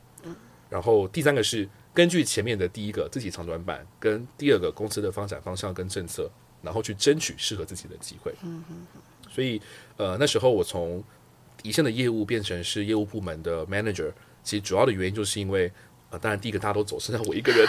[0.71, 6.31] 然后第三个是根据前面的第一个自己长短板跟第二个公司的发展方向跟政策，
[6.63, 8.35] 然后去争取适合自己的机会。
[9.29, 9.61] 所以
[9.99, 11.05] 呃那时候我从
[11.63, 14.11] 一线的业务变成是业务部门的 manager，
[14.43, 15.71] 其实主要的原因就是因为。
[16.09, 17.67] 啊，当然，第一个大家都走，剩下我一个人。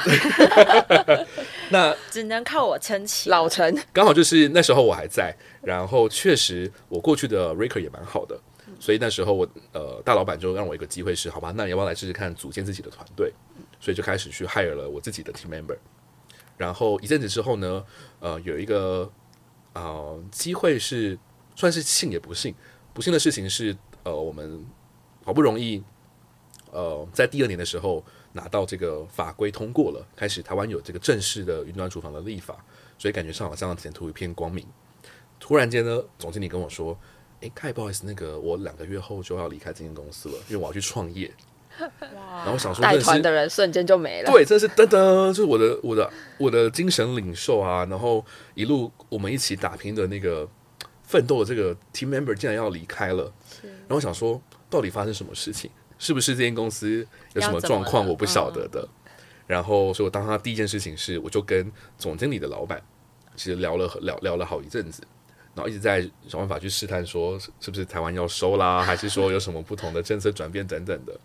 [1.72, 3.32] 那只能靠我撑起。
[3.32, 8.40] 老陈刚好就是那时候我还在，然后确实我过去的 record 也蛮好的，
[8.80, 13.34] 所以那时候我呃大老板就让我一个机会是，好吧，那你要不要来试试看组建自己的团队？
[13.80, 15.76] 所以就开始去 hire 了我自己的 team member。
[16.58, 17.84] 然后一阵子之后呢，
[18.20, 19.12] 呃，有一个
[19.74, 21.18] 呃机会是
[21.56, 22.54] 算是幸也不幸，
[22.94, 24.64] 不幸的事情是，呃，我们
[25.26, 25.84] 好不容易
[26.72, 28.06] 呃在第二年的时候。
[28.38, 32.56] 拿到这个法规通过了，开始台湾有这个正式的云端厨房的立法，
[32.98, 34.64] 所以感觉上好像前途一片光明。
[35.40, 36.98] 突然间呢，总经理跟我说
[37.42, 41.32] ：“诶，凯，不好意思，那个我两个月后就要离开这间公司了，因为我要去创业。”！
[42.00, 44.32] 然后想说，带团的人瞬间就没了。
[44.32, 50.48] 对，这是噔噔，就是我的我的我的精神领袖啊，然后一路我们一起打拼的那个
[51.04, 53.32] 奋斗的这个 team member 竟然要离开了。
[53.62, 55.70] 然后我想说，到底发生什么事情？
[56.00, 58.08] 是不是这间公司有什么状况？
[58.08, 58.88] 我不晓得的。
[59.48, 62.82] 然后，所以我当他第一件事情是，我就跟总经理的老板
[63.36, 65.02] 其实聊了聊聊了好一阵子，
[65.56, 71.18] 然后一直在想办法去试探，说是不是台湾要收啦， 还是说有什么不同的政策转变等等的。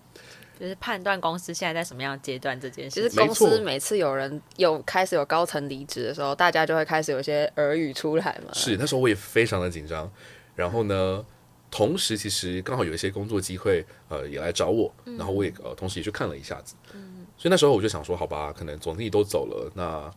[0.61, 3.09] 就是判断公司现在在什么样的阶段这件事。
[3.09, 8.53] 其实公司每次有人有开始有高层离职的时候，大家就会开始有一些耳语出来嘛。
[8.53, 10.09] 是，那时候我也非常的紧张。
[10.55, 11.25] 然后呢？
[11.73, 20.13] 同时，其实刚好有一些工作机会，呃，也来找我，然后我也呃，同时也去看了一下子，嗯，所以那时候我就想说，好吧，可能总经理都走了，那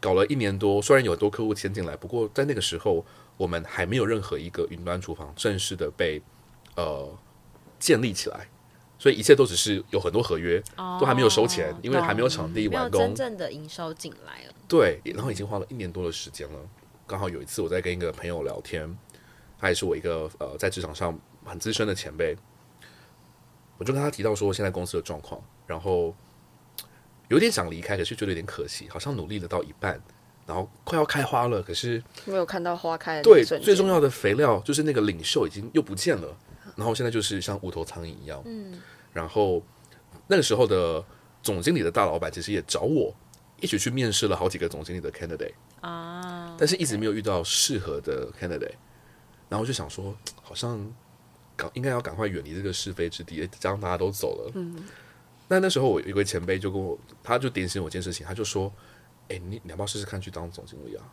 [0.00, 6.20] 搞了一年多，虽然有很多客户签进来，不过在那个时候，我们还没有任何一个云端厨房正式的被
[6.74, 7.08] 呃
[7.78, 8.48] 建立起来，
[8.98, 14.54] 所以一切都只是有很多合约，哦，都还没有收钱，因为还没有场地完工，真正的营收进来了。
[14.66, 16.58] 对，然后已经花了一年多的时间了。
[17.06, 18.98] 刚好有一次我在跟一个朋友聊天。
[19.60, 22.34] 他也是我一个呃，在职场上很资深的前辈，
[23.76, 26.14] 我就跟他提到说现在公司的状况，然后
[27.28, 30.00] 有点想离开，可是觉得有点可惜，好像努力了到一半，
[30.46, 33.20] 然后快要开花了，可是没有看到花开。
[33.20, 36.34] 对，最重要的肥料就是那个领袖已经又不见了，
[36.76, 38.42] 然后现在就是像无头苍蝇一样。
[38.46, 38.80] 嗯，
[39.12, 39.62] 然后
[40.26, 41.04] 那个时候的
[41.42, 43.14] 总经理的大老板其实也找我
[43.60, 48.74] 一起去面试了好几个总经理的 candidate 啊，但是一直没有遇到适合的 candidate。
[49.50, 50.80] 然后我就想说，好像
[51.56, 54.52] 赶应该要赶快远离这个是非之地，这样大家都走了。
[54.54, 54.84] 嗯，
[55.48, 58.72] 那那时候我有一位前辈就跟我，他就点醒我一件事情，他就说
[59.28, 61.04] ：“哎，你你要不要试试看去当总经理啊？”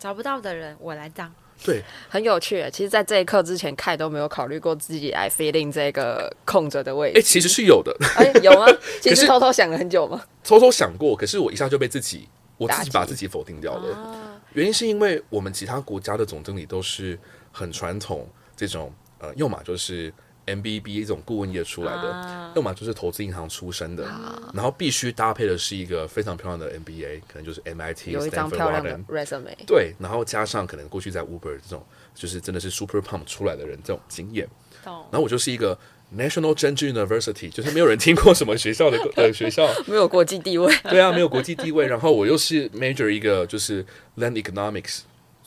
[0.00, 1.32] 找不到的人，我来当。
[1.64, 2.68] 对，很有趣。
[2.72, 7.18] 其实，在这一刻之前，凯都没有考虑过自己来 fill in 这个空着的位置。
[7.18, 7.96] 哎，其实是有的。
[8.16, 8.66] 哎，有吗？
[9.00, 10.20] 其实偷偷想了很久吗？
[10.42, 12.28] 偷偷想过，可是我一下就被自己，
[12.58, 13.94] 我自己把自己否定掉了。
[13.94, 14.23] 啊
[14.54, 17.18] 原因是因为我们其他国家的总经理都是
[17.52, 20.12] 很传统，这种呃，要么就是
[20.46, 34.46] MBB 这种顾问业出来的，啊、要么就是投资银行出身的，啊、然后必须搭配的是一个非常漂亮的 MBA，可能就是 MIT 有一张漂亮的 resume，对，然后加上可能过去在 Uber 这种，就是真的是 super pump 出来的人这种经验，
[34.84, 34.94] 懂。
[35.10, 35.78] 然后我就是一个
[36.16, 43.84] National Zhenju University，就是没有人听过什么学校的呃学校， 没有国际地位， 对啊，没有国际地位，然后我又是 major 一个就是
[44.16, 45.00] Land Economics，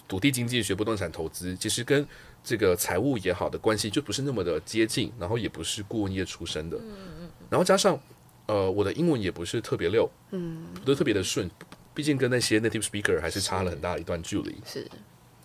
[0.08, 2.06] 土地经济学、不动产投资，其实跟
[2.44, 8.00] 这个财务也好的关系就不是那么的接近，然后也不是顾问业出身的，嗯然后加上
[8.48, 11.50] 呃我的英文也不是特别溜，嗯，不是特别的顺，
[11.94, 14.86] 毕竟跟那些 native speaker 还是差了很大一段距离，是，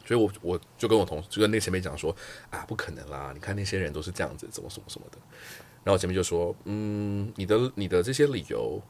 [0.04, 2.14] 所以我我就跟我同就跟那前辈讲说
[2.50, 5.18] 啊不可能啦，你看那些人都是这样子，怎么什么什么的，
[5.84, 8.80] 然后前面就说嗯你的你的这些理由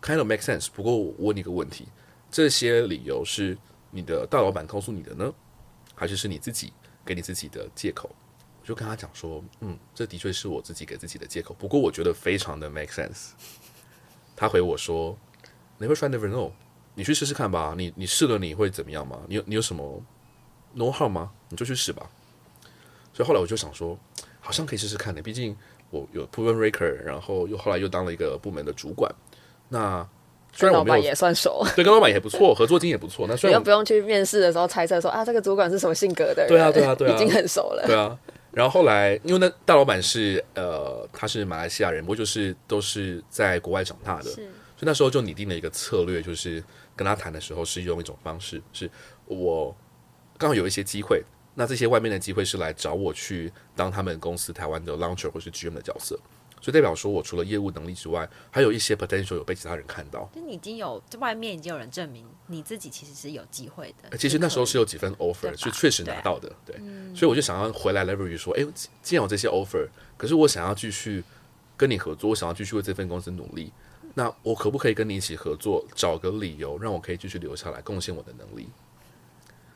[0.00, 1.88] kind of make sense，不过我问你个问题，
[2.30, 3.56] 这些理由是
[3.90, 5.32] 你的大老板告诉你的呢，
[5.94, 6.72] 还是是你自己？
[7.06, 8.08] 给你自己的借口，
[8.62, 11.52] 我就跟他讲说，嗯，这的确是我自己给自己的借口。
[11.52, 13.32] 不过我觉得非常的 make sense。
[14.34, 15.14] 他回我说
[15.78, 16.52] ，Never try, never know。
[16.94, 17.74] 你去试试看吧。
[17.76, 19.20] 你你试了你会怎么样吗？
[19.28, 20.02] 你有你有什么
[20.76, 21.30] know how 吗？
[21.48, 22.08] 你就去试吧。
[23.12, 23.98] 所以后来我就想说，
[24.40, 25.22] 好像可以试试看的。
[25.22, 25.56] 毕竟
[25.90, 29.12] 我有 proven record，然后又后来又当了一个部门的主管。
[29.68, 30.06] 那
[30.52, 33.26] 虽然我老板也算熟，对，跟老板也不错，合作经验也不错。
[33.28, 36.48] 那虽然你又不用去面试的时候猜测说啊，这个主管是什么性格的人？
[36.48, 37.84] 对啊，对啊，对啊，已经很熟了。
[37.86, 38.16] 对啊，
[38.52, 44.48] 然后后来因为那大老板是呃，他是马来西亚人，不过就是都是在国外长大的，所以
[44.80, 46.62] 那时候就拟定了一个策略，就是
[46.96, 48.90] 跟他谈的时候是用一种方式，是
[49.26, 49.74] 我
[50.38, 51.22] 刚好有一些机会，
[51.54, 56.18] 那这些外面的机会是来找我去当他们公司台湾的 launcher 或是 GM 的角色。
[56.60, 60.26] 所以代表说，我除了业务能力之外，还有一些 potential 有被其他人看到。
[60.34, 64.16] 就你已经有，在外面已经有人证明你自己其实是有机会的。
[64.16, 66.76] 其实那时候是有几份 offer 是确实拿到的，对。
[67.14, 68.66] 所以我就想要回来 leverage 说，哎，
[69.02, 71.22] 既然有这些 offer，可是我想要继续
[71.76, 73.70] 跟你合作，我想要继续为这份公司努力，
[74.14, 78.68] 那我可不可以跟你一起合作，找个理由让我可以继续留下来，贡献我的能力？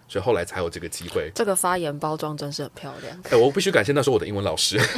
[0.08, 1.30] 所以后来才有这个机会。
[1.34, 3.20] 这个发言包装真是很漂亮。
[3.30, 4.78] 哎，我必须感谢那时候我的英文老师。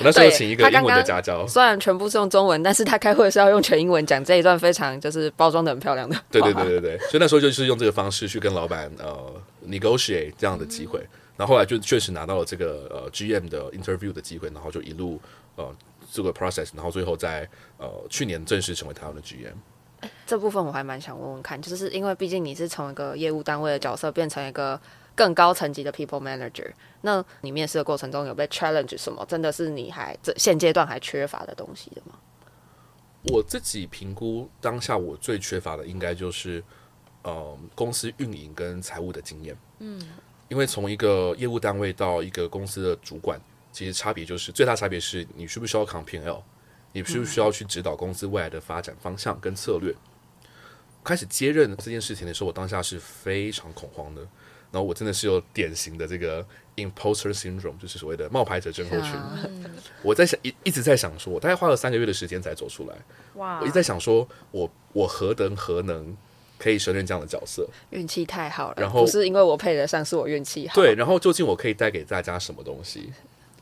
[0.00, 6.16] 我那时候请一个英文的家教，虽然全部是用中文，但是他开会是要用全英文讲这一段非常就是包装的很漂亮的。
[6.30, 9.34] 对对对对对，所以那时候就是用这个方式去跟老板呃
[9.66, 15.20] negotiate 这样的机会，嗯、然后后来就确实拿到了这个呃 GM 的 interview 的机会，然后就一路
[15.56, 15.74] 呃
[16.10, 19.54] 这个 process，然后最后在呃去年正式成为台湾的 GM。
[20.26, 24.80] 这部分我还蛮想问问看，就是因为毕竟你是从一个业务单位的角色变成一个。
[25.18, 29.26] 更高层级的 people manager，那你面试的过程中有被 challenge 什么？
[29.26, 32.14] 真的是你还这现阶段还缺乏的东西的吗？
[33.24, 36.62] 我自己评估当下我最缺乏的应该就是，
[37.22, 39.58] 呃，公司运营跟财务的经验。
[39.80, 40.00] 嗯，
[40.46, 43.40] 因为从一个业务单位到一个公司的主管，
[43.78, 46.42] 其实差别就是最大差别是你需不需要扛 P&L，
[46.94, 49.94] 你需不需要去指导公司未来的发展方向跟策略。
[51.04, 54.22] 开始接任这件事情的时候，我当下是非常恐慌的。
[54.72, 59.12] 然后我真的是有典型的这个 imposter syndrome，就是所谓的冒牌者症候群。
[60.02, 62.96] 我在想一一直在想说，我大概花了三个月的时间才走出来。
[63.34, 63.60] 哇！
[63.60, 66.16] 我一直在想说，我我何等何能
[66.58, 67.64] 可以胜任这样的角色？
[67.90, 70.74] 运气太好了，然后不是因为我配得上，是我运气好。
[70.74, 73.12] 对，然后究竟我可以带给大家什么东西？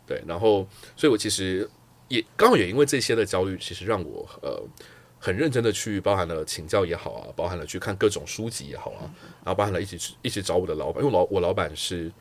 [0.07, 0.67] 对，然后
[0.97, 1.69] 所以，我其实
[2.09, 4.63] 也刚好也因为这些的焦虑，其实让我呃。
[5.19, 9.11] 很认真的去包含了请教也好啊，包含了去看各种书籍也好啊，
[9.43, 12.13] 然后包含了一起一起找我的老板，因为老我老板是。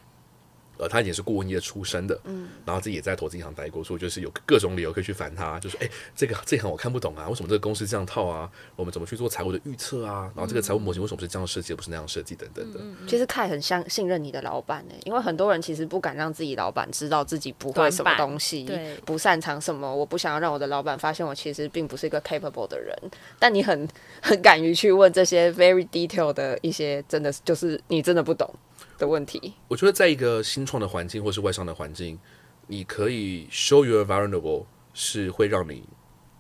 [0.78, 8.50] 呃，他以前是顾问业出身的，嗯，然后自己也在投资银行待过，所以就是有各种理由可以去烦他，就是哎，这个这行我看不懂啊，为什么这个公司这样套啊？
[8.76, 10.32] 我们怎么去做财务的预测啊？
[10.36, 12.80] 然后这个财务模型为什么是这样设计，不是那样设计等等的。
[13.08, 22.96] 其实凯很相信任你的老板呢，因为很多人其实不敢让自己老板知道自己不会什么东西，对，不擅长什么，我不想要让我的老板发现我其实并不是一个 capable 的人。
[23.40, 23.88] 但你很
[24.22, 28.54] 很敢于去问这些 very detail 的一些，真的就是你真的不懂。
[28.98, 32.20] 的问题，我觉得在一个新创的环境或是外商的环境，
[32.68, 35.84] 你可以 show your vulnerable 是会让你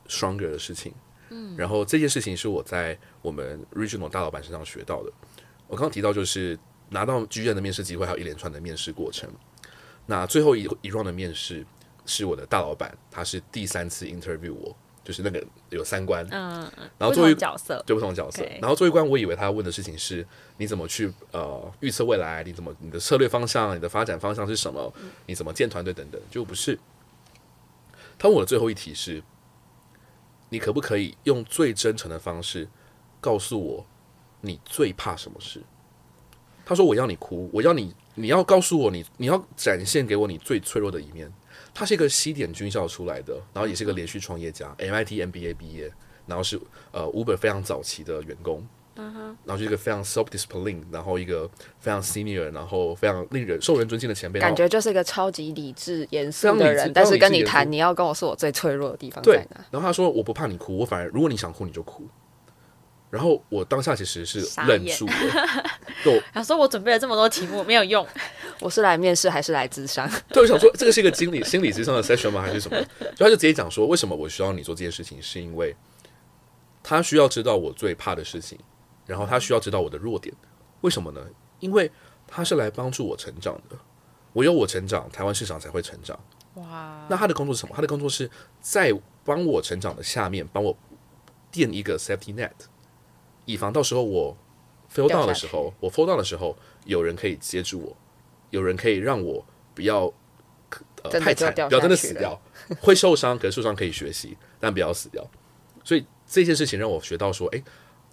[0.07, 0.93] stronger 的事情。
[1.29, 5.11] 嗯，然后这件事情是我在我们 regional 大老板身上学到的。
[5.67, 6.57] 我刚刚提到就是
[6.89, 9.29] 拿到剧院的面试机会，还有一连串的面试过程。
[10.05, 11.65] 那最后一一 round 的面试
[12.05, 14.77] 是我的大老板，他是第三次 interview 我。
[15.05, 20.25] 就是那个有三关，嗯，然后作为角色，对不同角色，然后作为一关，我以为他要问的事情是
[20.57, 24.91] 你怎么去呃预测未来，你怎么你的策略方向，你的发展方向是什么，
[25.27, 26.79] 你怎么建团队等等，就不是。
[28.17, 29.21] 他问我的最后一题是，
[30.49, 32.67] 你可不可以用最真诚的方式
[33.21, 33.85] 告诉我
[34.41, 35.61] 你最怕什么事？
[36.65, 41.31] 他说我要你哭，我要你你要告诉我你你要展现给我你最脆弱的一面。
[41.75, 45.91] 他是一个西点军校出来的，然后也是一个连续创业家，MIT MBA 毕业，
[46.25, 46.57] 然后是
[46.91, 48.65] 呃 Uber 非常早期的员工。
[48.97, 51.45] 嗯，然后就一个非常 self-discipline，然后一个
[51.79, 56.93] 非常 senior，然后非常令人受人尊敬的前辈，感觉就是一个超级理智严肃的人。
[56.93, 59.65] 但是跟你谈，你要跟我说我最脆弱的地方在哪？
[59.69, 62.07] 然后他说我不怕你哭，我反而如果你想哭你就哭。
[63.09, 65.07] 然后我当下其实是愣住
[66.33, 68.05] 他 说我准备了这么多题目没有用，
[68.59, 70.09] 我是来面试还是来咨商？
[70.29, 72.41] 对，我想说这个是一个经理心理咨商的 session 吗？
[72.41, 72.77] 还是什么？
[73.15, 75.75] 就他就直接讲说，为什么我需要你做这件事情，是因为
[76.83, 78.57] 他需要知道我最怕的事情。
[79.05, 80.33] 然后他需要知道我的弱点，
[80.81, 81.21] 为什么呢？
[81.59, 81.91] 因为
[82.27, 83.77] 他是来帮助我成长的，
[84.33, 86.19] 唯有我成长，台湾市场才会成长。
[86.55, 87.05] 哇！
[87.07, 87.75] 那他的工作是什么？
[87.75, 88.27] 他的工作是
[88.61, 88.91] 在
[89.23, 90.75] 帮我成长的下面，帮我
[91.51, 92.49] 垫一个 safety net，
[93.45, 94.35] 以防到时候我
[94.91, 97.97] fail down 的时候，我 fall down 的时候，有人可以接住我，
[98.55, 100.11] 有人可以让我不要
[101.03, 102.41] 呃太惨，不要真的死掉，
[102.79, 105.25] 会受伤，可是受伤可以学习，但不要死掉。
[105.83, 107.61] 所以这件事情让我学到说，哎。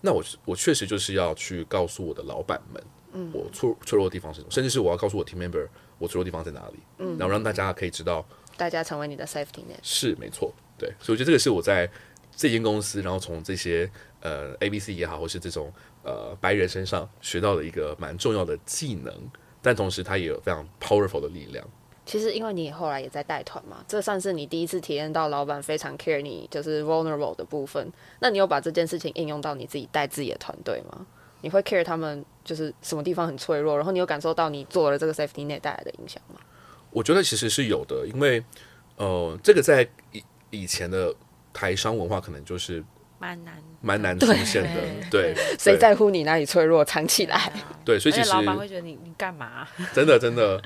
[0.05, 2.83] 那我我确实就是要去告诉我的老板们，
[3.13, 5.65] 嗯，我脆脆弱的地方是什么，甚至是我要告诉我 team member
[5.97, 8.27] 我脆弱的地方在哪里，嗯，然后让大家可以知道，
[8.57, 11.89] 大家成为你的 safety net，是没错，对，所以我觉得这个是我在
[12.35, 13.89] 这间公司，然后从这些
[14.19, 15.73] 呃 ABC 也好，或是这种
[16.03, 19.15] 呃白人身上学到的一个蛮重要的技能，
[19.63, 21.65] 但同时它也有非常 powerful 的力量。
[22.05, 27.91] 其实，因为你后来也在带团嘛，这算是你第一次体验到老板非常 care 你，就是 vulnerable 的部分。
[28.19, 31.07] 那你有把这件事情应用到你自己带自己的团队吗？
[31.43, 36.41] 你会 care 他们就是什么地方很脆弱，然后你有感受到你做了这个 safety net 带来的影响吗？
[36.91, 38.45] 我觉得其实是有的，因为
[38.97, 41.15] 呃，这个在以以前的
[41.53, 42.85] 台商文化可能就是。
[43.23, 44.81] 蛮难，蛮难出现的。
[45.09, 47.53] 对，谁在乎你哪里脆弱，藏起来。
[47.85, 49.69] 对，所以其实老板会觉得你你干嘛？
[49.95, 50.61] 真的真的，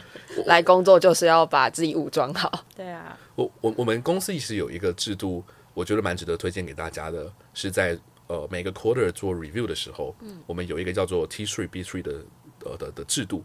[0.47, 2.65] 来工作就是要把自己武装好。
[2.75, 5.45] 对啊，我我我们公司其实有一个制度，
[5.75, 12.13] 我觉得蛮值得推荐给大家的，是在呃每个 quarter 做 review 的时候，嗯，我们有一个叫做 T three B three 的
[12.65, 13.45] 呃的的制度。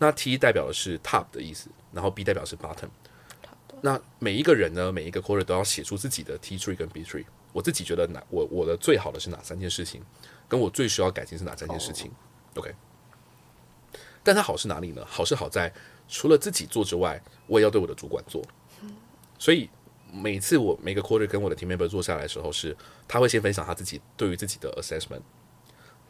[0.00, 2.88] 那 T 代表的是 top 的意思，然后 B 代表是 bottom。
[3.80, 7.24] 那每一个人呢，每一个 quarter 都要写出自己的 T three 跟 B three。
[7.52, 10.02] 我自己觉得哪我我的最好的是哪三件事情，
[10.48, 12.10] 跟我最需要改进是哪三件事情
[12.54, 12.74] ？OK，
[14.22, 15.04] 但它好是哪里呢？
[15.06, 15.72] 好是好在
[16.08, 18.42] 除了自己做之外，我也要对我的主管做。
[19.38, 19.68] 所以
[20.12, 22.76] 每次我每个 quarter 跟我的 team member 坐下来的时候是，是
[23.06, 25.22] 他会先分享他自己对于自己的 assessment，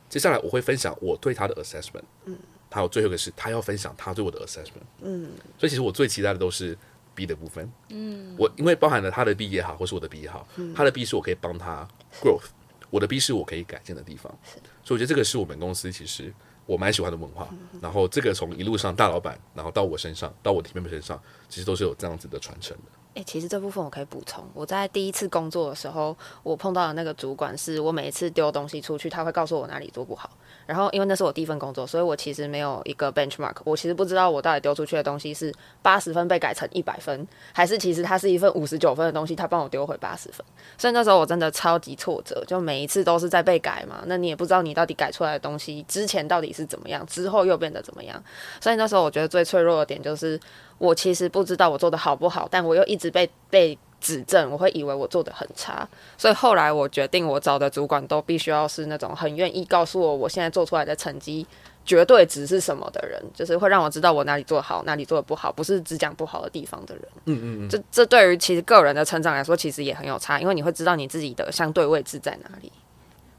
[0.08, 2.36] 接下来我会分享我对他的 assessment，嗯，
[2.70, 6.76] 还有最后一个是他要分享他对我的 assessment，嗯，所以其实我最期待的都是。
[7.18, 11.84] B 的部分，嗯，我因为包含了他的 B 也好，或是我的 B 也好，嗯、他的 B 是我可以帮他
[12.22, 12.46] growth，
[12.90, 14.60] 我的 B 是我可以改进的地方，是。
[14.84, 16.32] 所以我觉得这个是我们公司其实
[16.64, 17.48] 我蛮喜欢的文化。
[17.50, 22.92] 嗯、然后这个从一路上大老板，然后到我身上，到我 team member 身上，其实都是有这样子的传承的。
[23.14, 24.44] 诶，其实这部分我可以补充。
[24.54, 30.30] 我在第一次工作的时候，我碰到的那个主管是我每一次丢东西出去，他会告诉我哪里做不好。
[30.66, 33.56] 然后因为那是我第一份工作，所以我其实没有一个 benchmark。
[33.64, 35.52] 我其实不知道我到底丢出去的东西是
[35.82, 40.44] 八十分被改成一百分，还是其实它是一份五十九分的东西，他帮我丢回八十分。
[40.76, 44.04] 所以那时候我真的超级挫折，就每一次都是在被改嘛。
[44.06, 48.22] 那你也不知道你到底改出来的东西之前到底是怎么样，之后又变得怎么样。
[48.60, 50.38] 所以那时候我觉得最脆弱的点就是。
[50.78, 61.44] 我其实不知道我做的好不好，但我又一直被被指正，我会以为我做的很差，所以后来我决定，我找的主管都必须要是那种很愿意告诉我我现在做出来的成绩
[61.84, 67.04] 绝对值是什么的人，就是会让我知道我哪里做好，哪里做的不好，不是只讲不好的地方的人。
[67.24, 72.70] 嗯嗯嗯，这这对于其实个人的成长来说，其实也很有差，因为你会知道你自己的相对位置在哪里。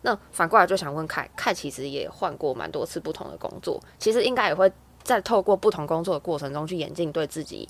[0.01, 4.69] 那反过来就想问凯，凯其实也换过蛮多次不同的工作，其实应该也会。
[5.03, 7.67] 在透过不同工作的过程中去演进对自己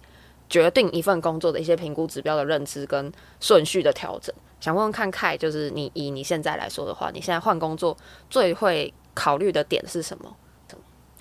[0.49, 4.33] 决定一份工作的一些评估指标的认知跟顺序的调整。
[4.59, 7.95] 想问问看凯，就是你以你现在来说的话，你现在换工作
[8.29, 10.35] 最会考虑的点是什么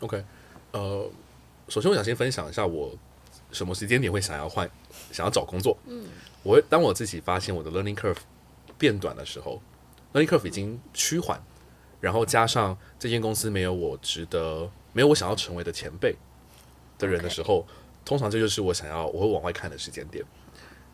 [0.01, 0.25] ？OK，
[0.73, 1.09] 呃，
[1.69, 2.91] 首先我想先分享一下我
[3.53, 4.69] 什么时间点会想要换，
[5.13, 5.77] 想要找工作。
[5.87, 6.07] 嗯，
[6.43, 8.17] 我会当我自己发现我的 learning curve
[8.77, 9.61] 变短的时候
[10.15, 11.41] ，learning curve 已经趋缓，
[12.01, 14.69] 然后加上这间公司没有我值得。
[14.93, 16.15] 没有我想要成为的前辈
[16.99, 17.67] 的人的时候.
[18.05, 20.25] 通常这就是我想要我会往外看的时间点。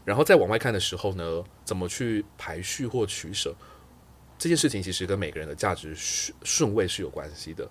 [0.05, 3.55] 然后再往外看的时候呢，怎么去排序或取舍
[4.37, 7.71] 这件事情，其实跟每个人的价值顺顺位是有关系的。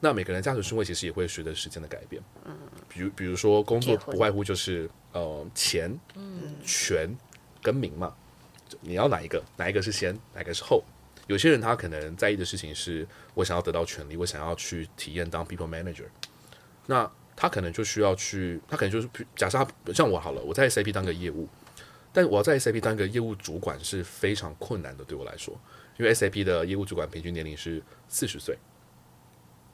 [0.00, 2.22] 那每个人价值顺位其实也会随着时间的改变。
[2.44, 2.56] 嗯，
[2.88, 5.98] 比如比如说工作不外乎就是呃钱、
[6.64, 7.14] 权
[7.60, 8.14] 跟名嘛，
[8.80, 9.42] 你要哪一个？
[9.56, 10.16] 哪一个是先？
[10.32, 10.84] 哪一个是后？
[11.26, 16.04] 有些人他可能在意的事情是，我想要得到权利，我想要去体验当 people manager。
[16.86, 21.48] 那他可能就需要去，他可能就是假设他像我好了，我在 SAP 当个业务，
[22.12, 25.58] 但我要在 SAP 当个业务主管是非常困难的，对我来说，
[25.96, 28.58] 因为 SAP 的业务主管平均年龄是四十岁，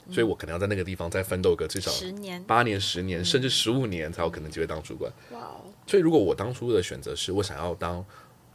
[0.09, 5.13] 所以我可能要在那个地方再奋斗个至少十年、八年、十年，甚至十五年才有可能机会当主管。
[5.33, 5.57] 哇！
[5.87, 8.05] 所以如果我当初的选择是我想要当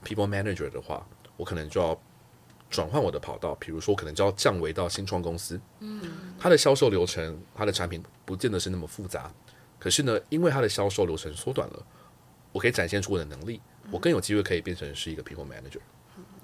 [0.06, 2.02] People Manager 的话，我可能就要。
[2.70, 6.02] 转换我的跑道，比如说我可能就要降维到新创公司，嗯，
[6.40, 9.32] 它的销售流程，它的产品不见得是那么复杂，
[9.80, 11.86] 可是呢，因为它的销售流程缩短了，
[12.52, 13.62] 我可以展现出我的能力，
[13.92, 15.80] 我更有机会可以变成是一个 people manager。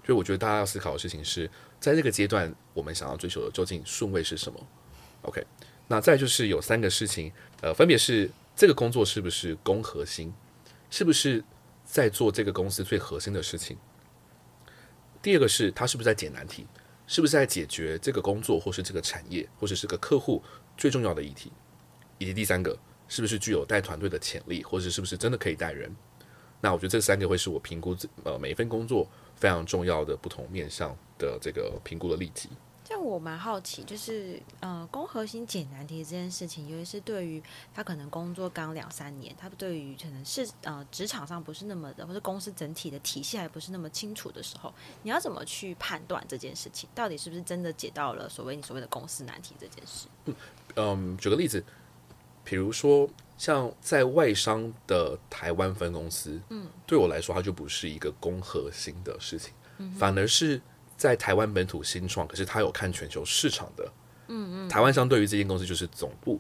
[0.04, 1.50] 所以我觉得大家要思考的事情是
[1.80, 4.60] 在这个阶段，我们想要追求的究竟顺位是什么
[5.22, 5.46] ？OK，
[5.88, 10.34] 那再就是有三个事情，呃，分别是这个工作是不是公核心，
[10.90, 11.44] 是不是
[11.86, 13.78] 在做这个公司最核心的事情。
[15.22, 16.66] 第二个是他是不是在解难题，
[17.06, 20.42] 是不是在解决这个工作或是这个产业或者是个客户
[20.76, 21.52] 最重要的议题，
[22.18, 25.96] 以及第三个是不是具有带团队的潜力，或者是不是真的可以带人？
[26.60, 32.50] 那我觉得这三个会是我评估呃每一份工作非常重要的不同面向的这个评估的利基。
[32.94, 37.42] 但我蛮好奇，就是呃，攻核心解难题这件事情，尤其是对于
[37.74, 44.74] 他可能工作刚两三年，他对于可能是呃职场上不是那么的，或者公司整体的体系还不是那么清楚的时候，
[45.04, 50.08] 你要怎么去判断这件事情到底是不是真的解到了所谓你所谓的公司难题这件事？
[50.26, 50.36] 嗯，
[50.76, 51.64] 嗯，举个例子，
[52.44, 60.62] 比如说像在外商的台湾分公司，嗯，对我来说，它就不是一个攻核心的事情，嗯，反而是。
[61.02, 63.92] 在台湾本土新创，可是他有看全球市场的，
[64.28, 66.40] 嗯嗯，台湾相对于这间公司就是总部，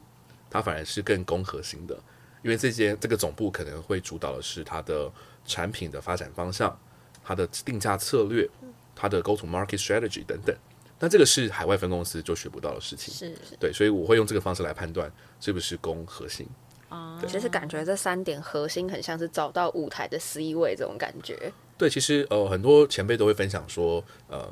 [0.51, 1.95] 它反而是更攻核心的，
[2.43, 5.11] 因为这间这个总部可能会主导的是它的
[5.45, 6.79] 产品的发展方向，
[7.23, 8.47] 它的定价策略，
[8.95, 10.55] 它的 go to market strategy 等等，
[10.99, 16.47] 那这个是海外分公司就学不到的事情，是，对，所以我会用这个方式来判断是不是攻核心。
[16.89, 21.51] 啊，其实感觉这三点核心很像是找到舞台的 C 位这种感觉。
[21.81, 24.47] 对，其实呃，很多前辈都会分享说，呃，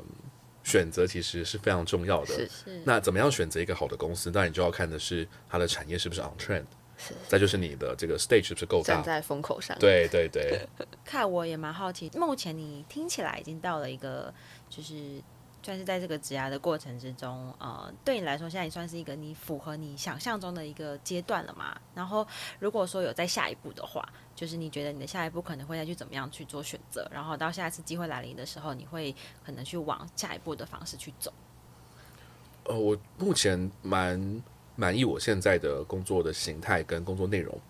[0.64, 2.34] 选择其实是非常重要的。
[2.34, 2.82] 是是。
[2.84, 4.32] 那怎么样选择一个好的公司？
[4.34, 6.64] 那你就要看的是它的产业是不是 on trend，
[7.28, 9.78] 再就是你的这个 stage 是不是够大，站在风口上。
[9.78, 10.66] 对对对。
[11.06, 14.34] 看我也蛮好奇，目前你听起来已经到了一个
[14.68, 15.22] 就是。
[15.62, 21.78] 算是在这个职涯的过程之中，呃，对你来说，现在也算是一个你符合你想象中的一个阶段了嘛？
[21.94, 22.26] 然后，
[22.58, 24.02] 如果说有在下一步的话，
[24.34, 27.06] 就是你觉得你的下一步可能会再去怎么样去做选择？
[27.12, 31.32] 然后到下一次机会来临的时候，你会可能去往下一步的方式去走？
[32.64, 34.42] 呃，我目前蛮
[34.76, 37.60] 满意我现在的工作的形态跟工作内容。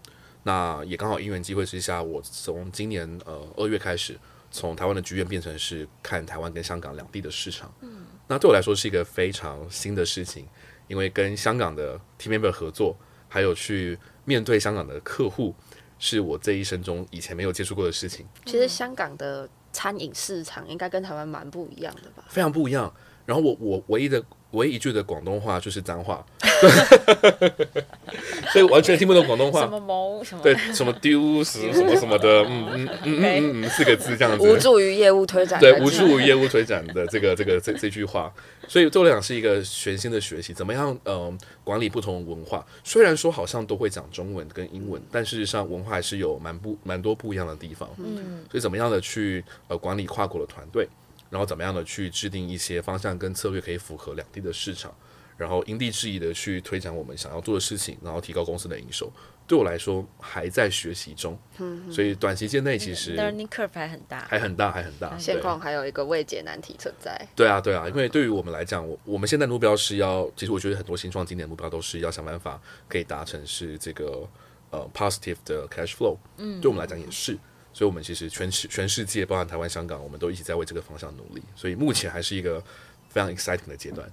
[0.43, 4.19] 那也刚好因缘机会之下，我从今年呃二月开始。
[4.51, 10.47] 从台湾的剧院变成是看台湾跟香港两地的市场，嗯，那对我来说是一个非常新的事情，
[10.89, 12.97] 因为跟香港的 team member 合作，
[13.29, 15.55] 还有去面对香港的客户，
[15.99, 18.27] 是我这一生中以前没有接触过的事情。
[18.47, 22.25] 其实香港的餐饮市场应该跟台湾蛮不一样的吧？
[22.29, 22.93] 非常不一样。
[23.27, 26.25] 然后我我唯一的唯一一句的广东话就是脏话。
[28.53, 30.43] 所以完全听不懂广东话，什么毛什么？
[30.43, 38.31] 对，什么丢什 什么什么的， 嗯嗯嗯嗯嗯，四个字这样子，无助于业务推展，对，无助于业务推展的这个这个这这句话，
[38.69, 42.67] 所以对我来讲是一个全新的学习，怎么样嗯、呃、管理不同文化？
[42.85, 50.89] 虽然说好像都会讲中文跟英文，但事实上文化还是有蛮不蛮多不一样的地方，嗯，所以怎么样的去呃管理跨国的团队，
[51.31, 54.95] 然后怎么样的去制定一些方向跟策略，可以符合两地的市场。
[55.39, 59.11] 然后因地制宜的去推展我们想要做的事情，然后提高公司的营收。
[59.47, 65.17] 对我来说还在学习中，嗯、所以短期间内其实 learning curve 还很大，还很大，还很大。
[65.17, 67.19] 现况还有一个未解难题存在。
[67.35, 74.29] 对啊，对啊，因为对于我们来讲，我我们现在目标是要，其实我觉得很多新创今年目标都是要想办法可以达成是这个
[74.71, 76.19] 呃 positive 的 cash flow。
[76.37, 77.37] 嗯，对我们来讲也是，
[77.73, 81.43] 所以我们其实全世全世界，包含台湾、香港，我们都一起在为这个方向努力。
[81.55, 82.63] 所以目前还是一个
[83.09, 84.11] 非常 exciting 的阶段。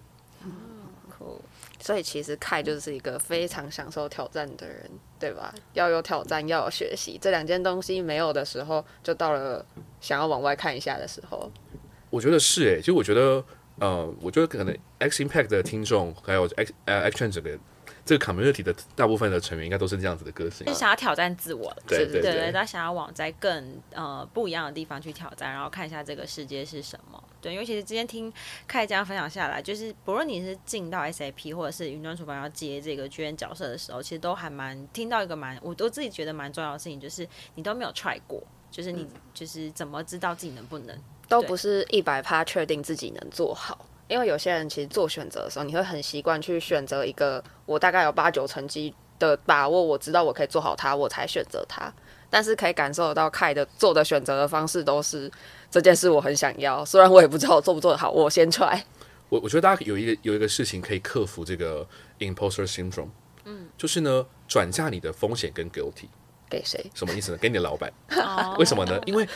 [1.80, 4.90] 所以其实凯就是一个非常享受挑战的人，
[5.20, 5.54] 对吧？
[5.74, 9.64] 要有挑战，要有学习，这两件东西没有的时候，就到了
[10.02, 11.52] 想要往外看一下的时候。
[12.10, 13.44] 我觉得是诶、欸，其实我觉得，
[13.80, 17.58] 呃，我觉得可能 X Impact 的听众还有 X 呃 X Trend 这个。
[18.08, 27.22] 这个 community 的大部分的成员应该都是这样子的个性，是想要挑战自我，对对对，他想要往在更呃不一样的地方去挑战，然后看一下这个世界是什么。
[27.42, 28.32] 对，尤其是今天听
[28.68, 38.42] 凯这样分享下来，就是不论你是进到 SAP 或者是云端厨房要接这个 GM 角色的时候，其实都还蛮听到一个蛮，我都自己觉得蛮重要的事情，就是你都没有 try 过，
[38.72, 40.98] 就是你就是怎么知道自己能不能，
[41.28, 43.86] 都不是一百趴确定自己能做好。
[44.08, 51.92] 因为有些人其实做选择的时候，你会很习惯去选择一个我大概有八九成机的把握，我知道我可以做好它，我才选择它。
[52.30, 55.32] 但是可以感受得到，Kai 的做的选择的方式都是
[55.72, 58.82] 这件事我很想要，虽然我也不知道我做不做得好，我先 try。
[59.30, 61.88] 我我觉得大家有一个有一个事情可以克服这个
[62.20, 63.10] imposter syndrome，
[63.46, 66.08] 嗯，就是呢转嫁你的风险跟 guilty
[66.50, 66.86] 给谁？
[66.94, 67.38] 什么意思呢？
[67.38, 67.92] 给你的老板。
[68.58, 69.02] 为什么呢？
[69.06, 69.28] 因为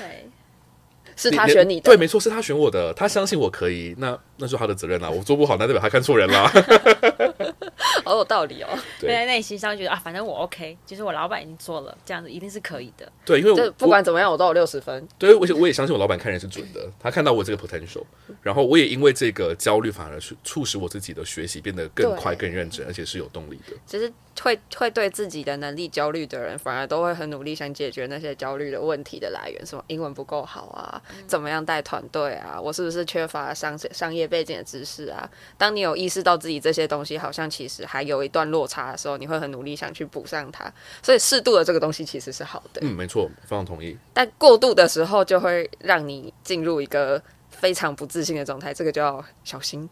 [1.21, 5.07] 是他选你的，对，没错，是他选我的，他相信我可以，那那是他的责任啦。
[5.09, 6.51] 我做不好，那代表他看错人啦。
[8.03, 8.69] 好有道理哦。
[8.99, 13.09] 对，在内心上觉得啊，反正我 OK，其实我老板已经做了，这样子一定是可以的。
[13.23, 15.07] 对，因为我不管怎么样，我都有六十分。
[15.19, 18.03] 对，我我也相信我老板看人是准的，他看到我这个 potential，
[18.41, 23.77] 然后我也因为这个焦虑，反而是促使我自己的学习变得更快、更认真，而且是有动力的。
[23.85, 24.11] 其实
[24.41, 35.29] 会会对自己的能力焦虑的人，反而都会很努力想解决那些焦虑的问题的来源，什么英文不够好啊，怎么样带团队啊，我是不是缺乏商商业背景的知识啊？
[35.57, 40.71] 当你有意识到自己这些东西好像其实还有一段落差的时候，你会很努力想去补上它。
[41.03, 42.81] 所以适度的这个东西其实是好的。
[42.83, 43.97] 嗯，没错，非常同意。
[44.13, 49.87] 但过度的时候就会让你进入一个非常不自信的状态，这个就要小心。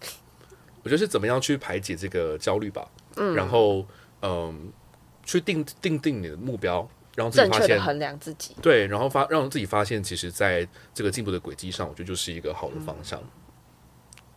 [0.82, 2.88] 我觉得是怎么样去排解这个焦虑吧。
[3.18, 3.86] 嗯，然后
[4.22, 4.72] 嗯，
[5.24, 8.56] 去定定定你的目标，让自己发现衡量自己。
[8.62, 13.20] 对，然后发让自己发现，其实在这个进步的轨迹上，我觉得就是一个好的方向。
[13.20, 13.30] 嗯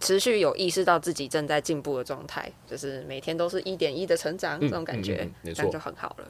[0.03, 6.29] 持续有意识到自己正在进步的状态，就是每天都是一点一的成长，嗯、这种感觉，这、嗯、样、嗯、就很好了。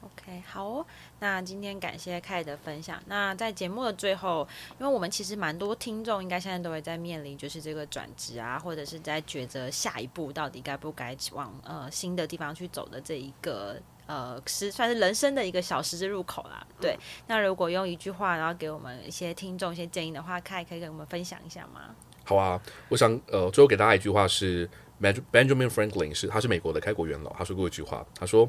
[0.00, 0.86] OK，好哦。
[1.20, 3.00] 那今天感谢 Kai 的分享。
[3.06, 4.48] 那在节目的最后，
[4.78, 16.66] 因为我们其实蛮多听众，应该现在都会在面临就是这个转职啊，或者是在抉择下一步到底该不该往呃新的地方去走的这一个呃是算是人生的一个小十字路口啦。
[16.80, 16.92] 对。
[16.92, 21.94] 嗯、那如果用一句话，然后给我们一些听众一些建议的话，Kai 可以跟我们分享一下吗？
[22.24, 24.68] 好啊，我想呃，最后给大家一句话是
[25.00, 28.48] ，Benjamin Franklin 是他是美国的开国元老，他说过一句话，他说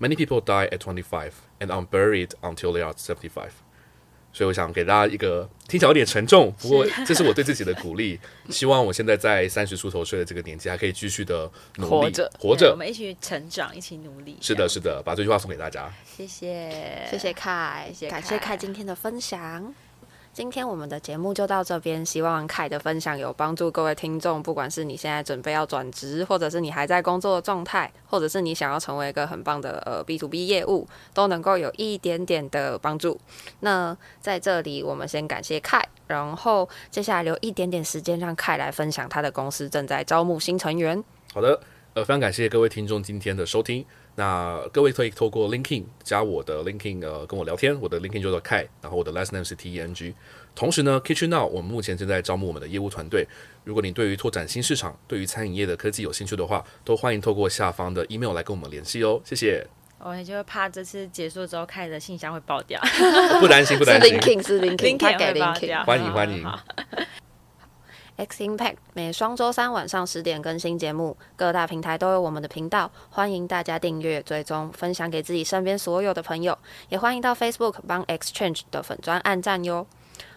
[0.00, 3.50] ，Many people die at twenty five and are buried until they are seventy five。
[4.30, 8.20] 所以我想给大家一个听起来有点沉重，不过这是我对自己的鼓励，
[8.50, 14.36] 希望我现在在三十出头岁的这个年纪还可以继续的努力活着，活着，我们一起成长，一起努力。
[14.40, 15.90] 是的，是的，把这句话送给大家。
[16.04, 17.34] 谢谢，谢谢
[17.92, 19.74] 谢感谢 Kai 今天的分享。
[20.38, 24.40] 今天我们的节目就到这边，希望凯的分享有帮助各位听众。
[24.40, 33.18] 不管是你现在准备要转职，或者是你还在工作的状态，或者是你想要成为一个很棒的呃 B to B 业务，都能够有一点点的帮助。
[33.58, 41.02] 那在这里，我们先感谢凯，然后接下来留一点点时间让凯来分享他的公司正在招募新成员。
[41.34, 41.58] 好的，
[41.98, 43.84] 呃，非常感谢各位听众今天的收听。
[44.14, 50.14] 那各位可以透过 LinkedIn 加我的 LinkedIn 呃跟我聊天，我的 LinkedIn 叫做 Kai，然后我的 last name 是 T E N G。
[50.54, 53.26] 同时呢，Kitchen Now 我们目前正在招募我们的业务团队。
[53.64, 59.20] 如果你对于拓展新市场、对于餐饮业的科技有兴趣的话，都欢迎透过下方的 email 来跟我们联系哦。
[59.24, 59.66] 谢谢。
[59.98, 62.80] 我也就怕这次结束之后，Kai 的信箱会爆掉。
[63.40, 64.14] 不担心，不担心。
[64.14, 65.84] 是 LinkedIn，是 LinkedIn，他给 LinkedIn。
[65.84, 66.46] 欢迎，欢迎。
[68.18, 76.58] X Impact 每双周三晚上十点更新节目，各大平台都有我们的频道，欢迎大家订阅、追踪、分享给自己身边所有的朋友，
[76.88, 79.86] 也欢迎到 Facebook 帮 Exchange 的粉砖按赞哟。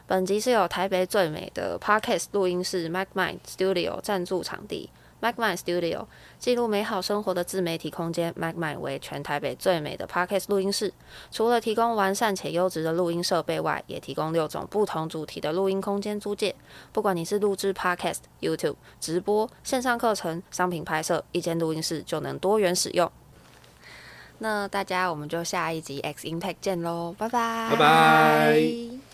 [0.05, 4.91] 本集是由台北最美的 Podcast 录音室 MacMind Studio 赞助场地。
[5.21, 6.05] MacMind Studio
[6.39, 8.33] 记录美好生活的自媒体空间。
[8.33, 10.91] MacMind 为全台北最美的 Podcast 录音室，
[11.31, 16.55] 除了提供完善且优质的录音设备外，也提供六种不同主题的录音空间租借。
[16.91, 23.11] 不管你是录制 Podcast、YouTube 直播、线上课程、商品拍摄，一间录音室就能多元使用。
[24.39, 29.10] 那大家，我们就下一集 X Impact 见喽，拜拜，拜拜。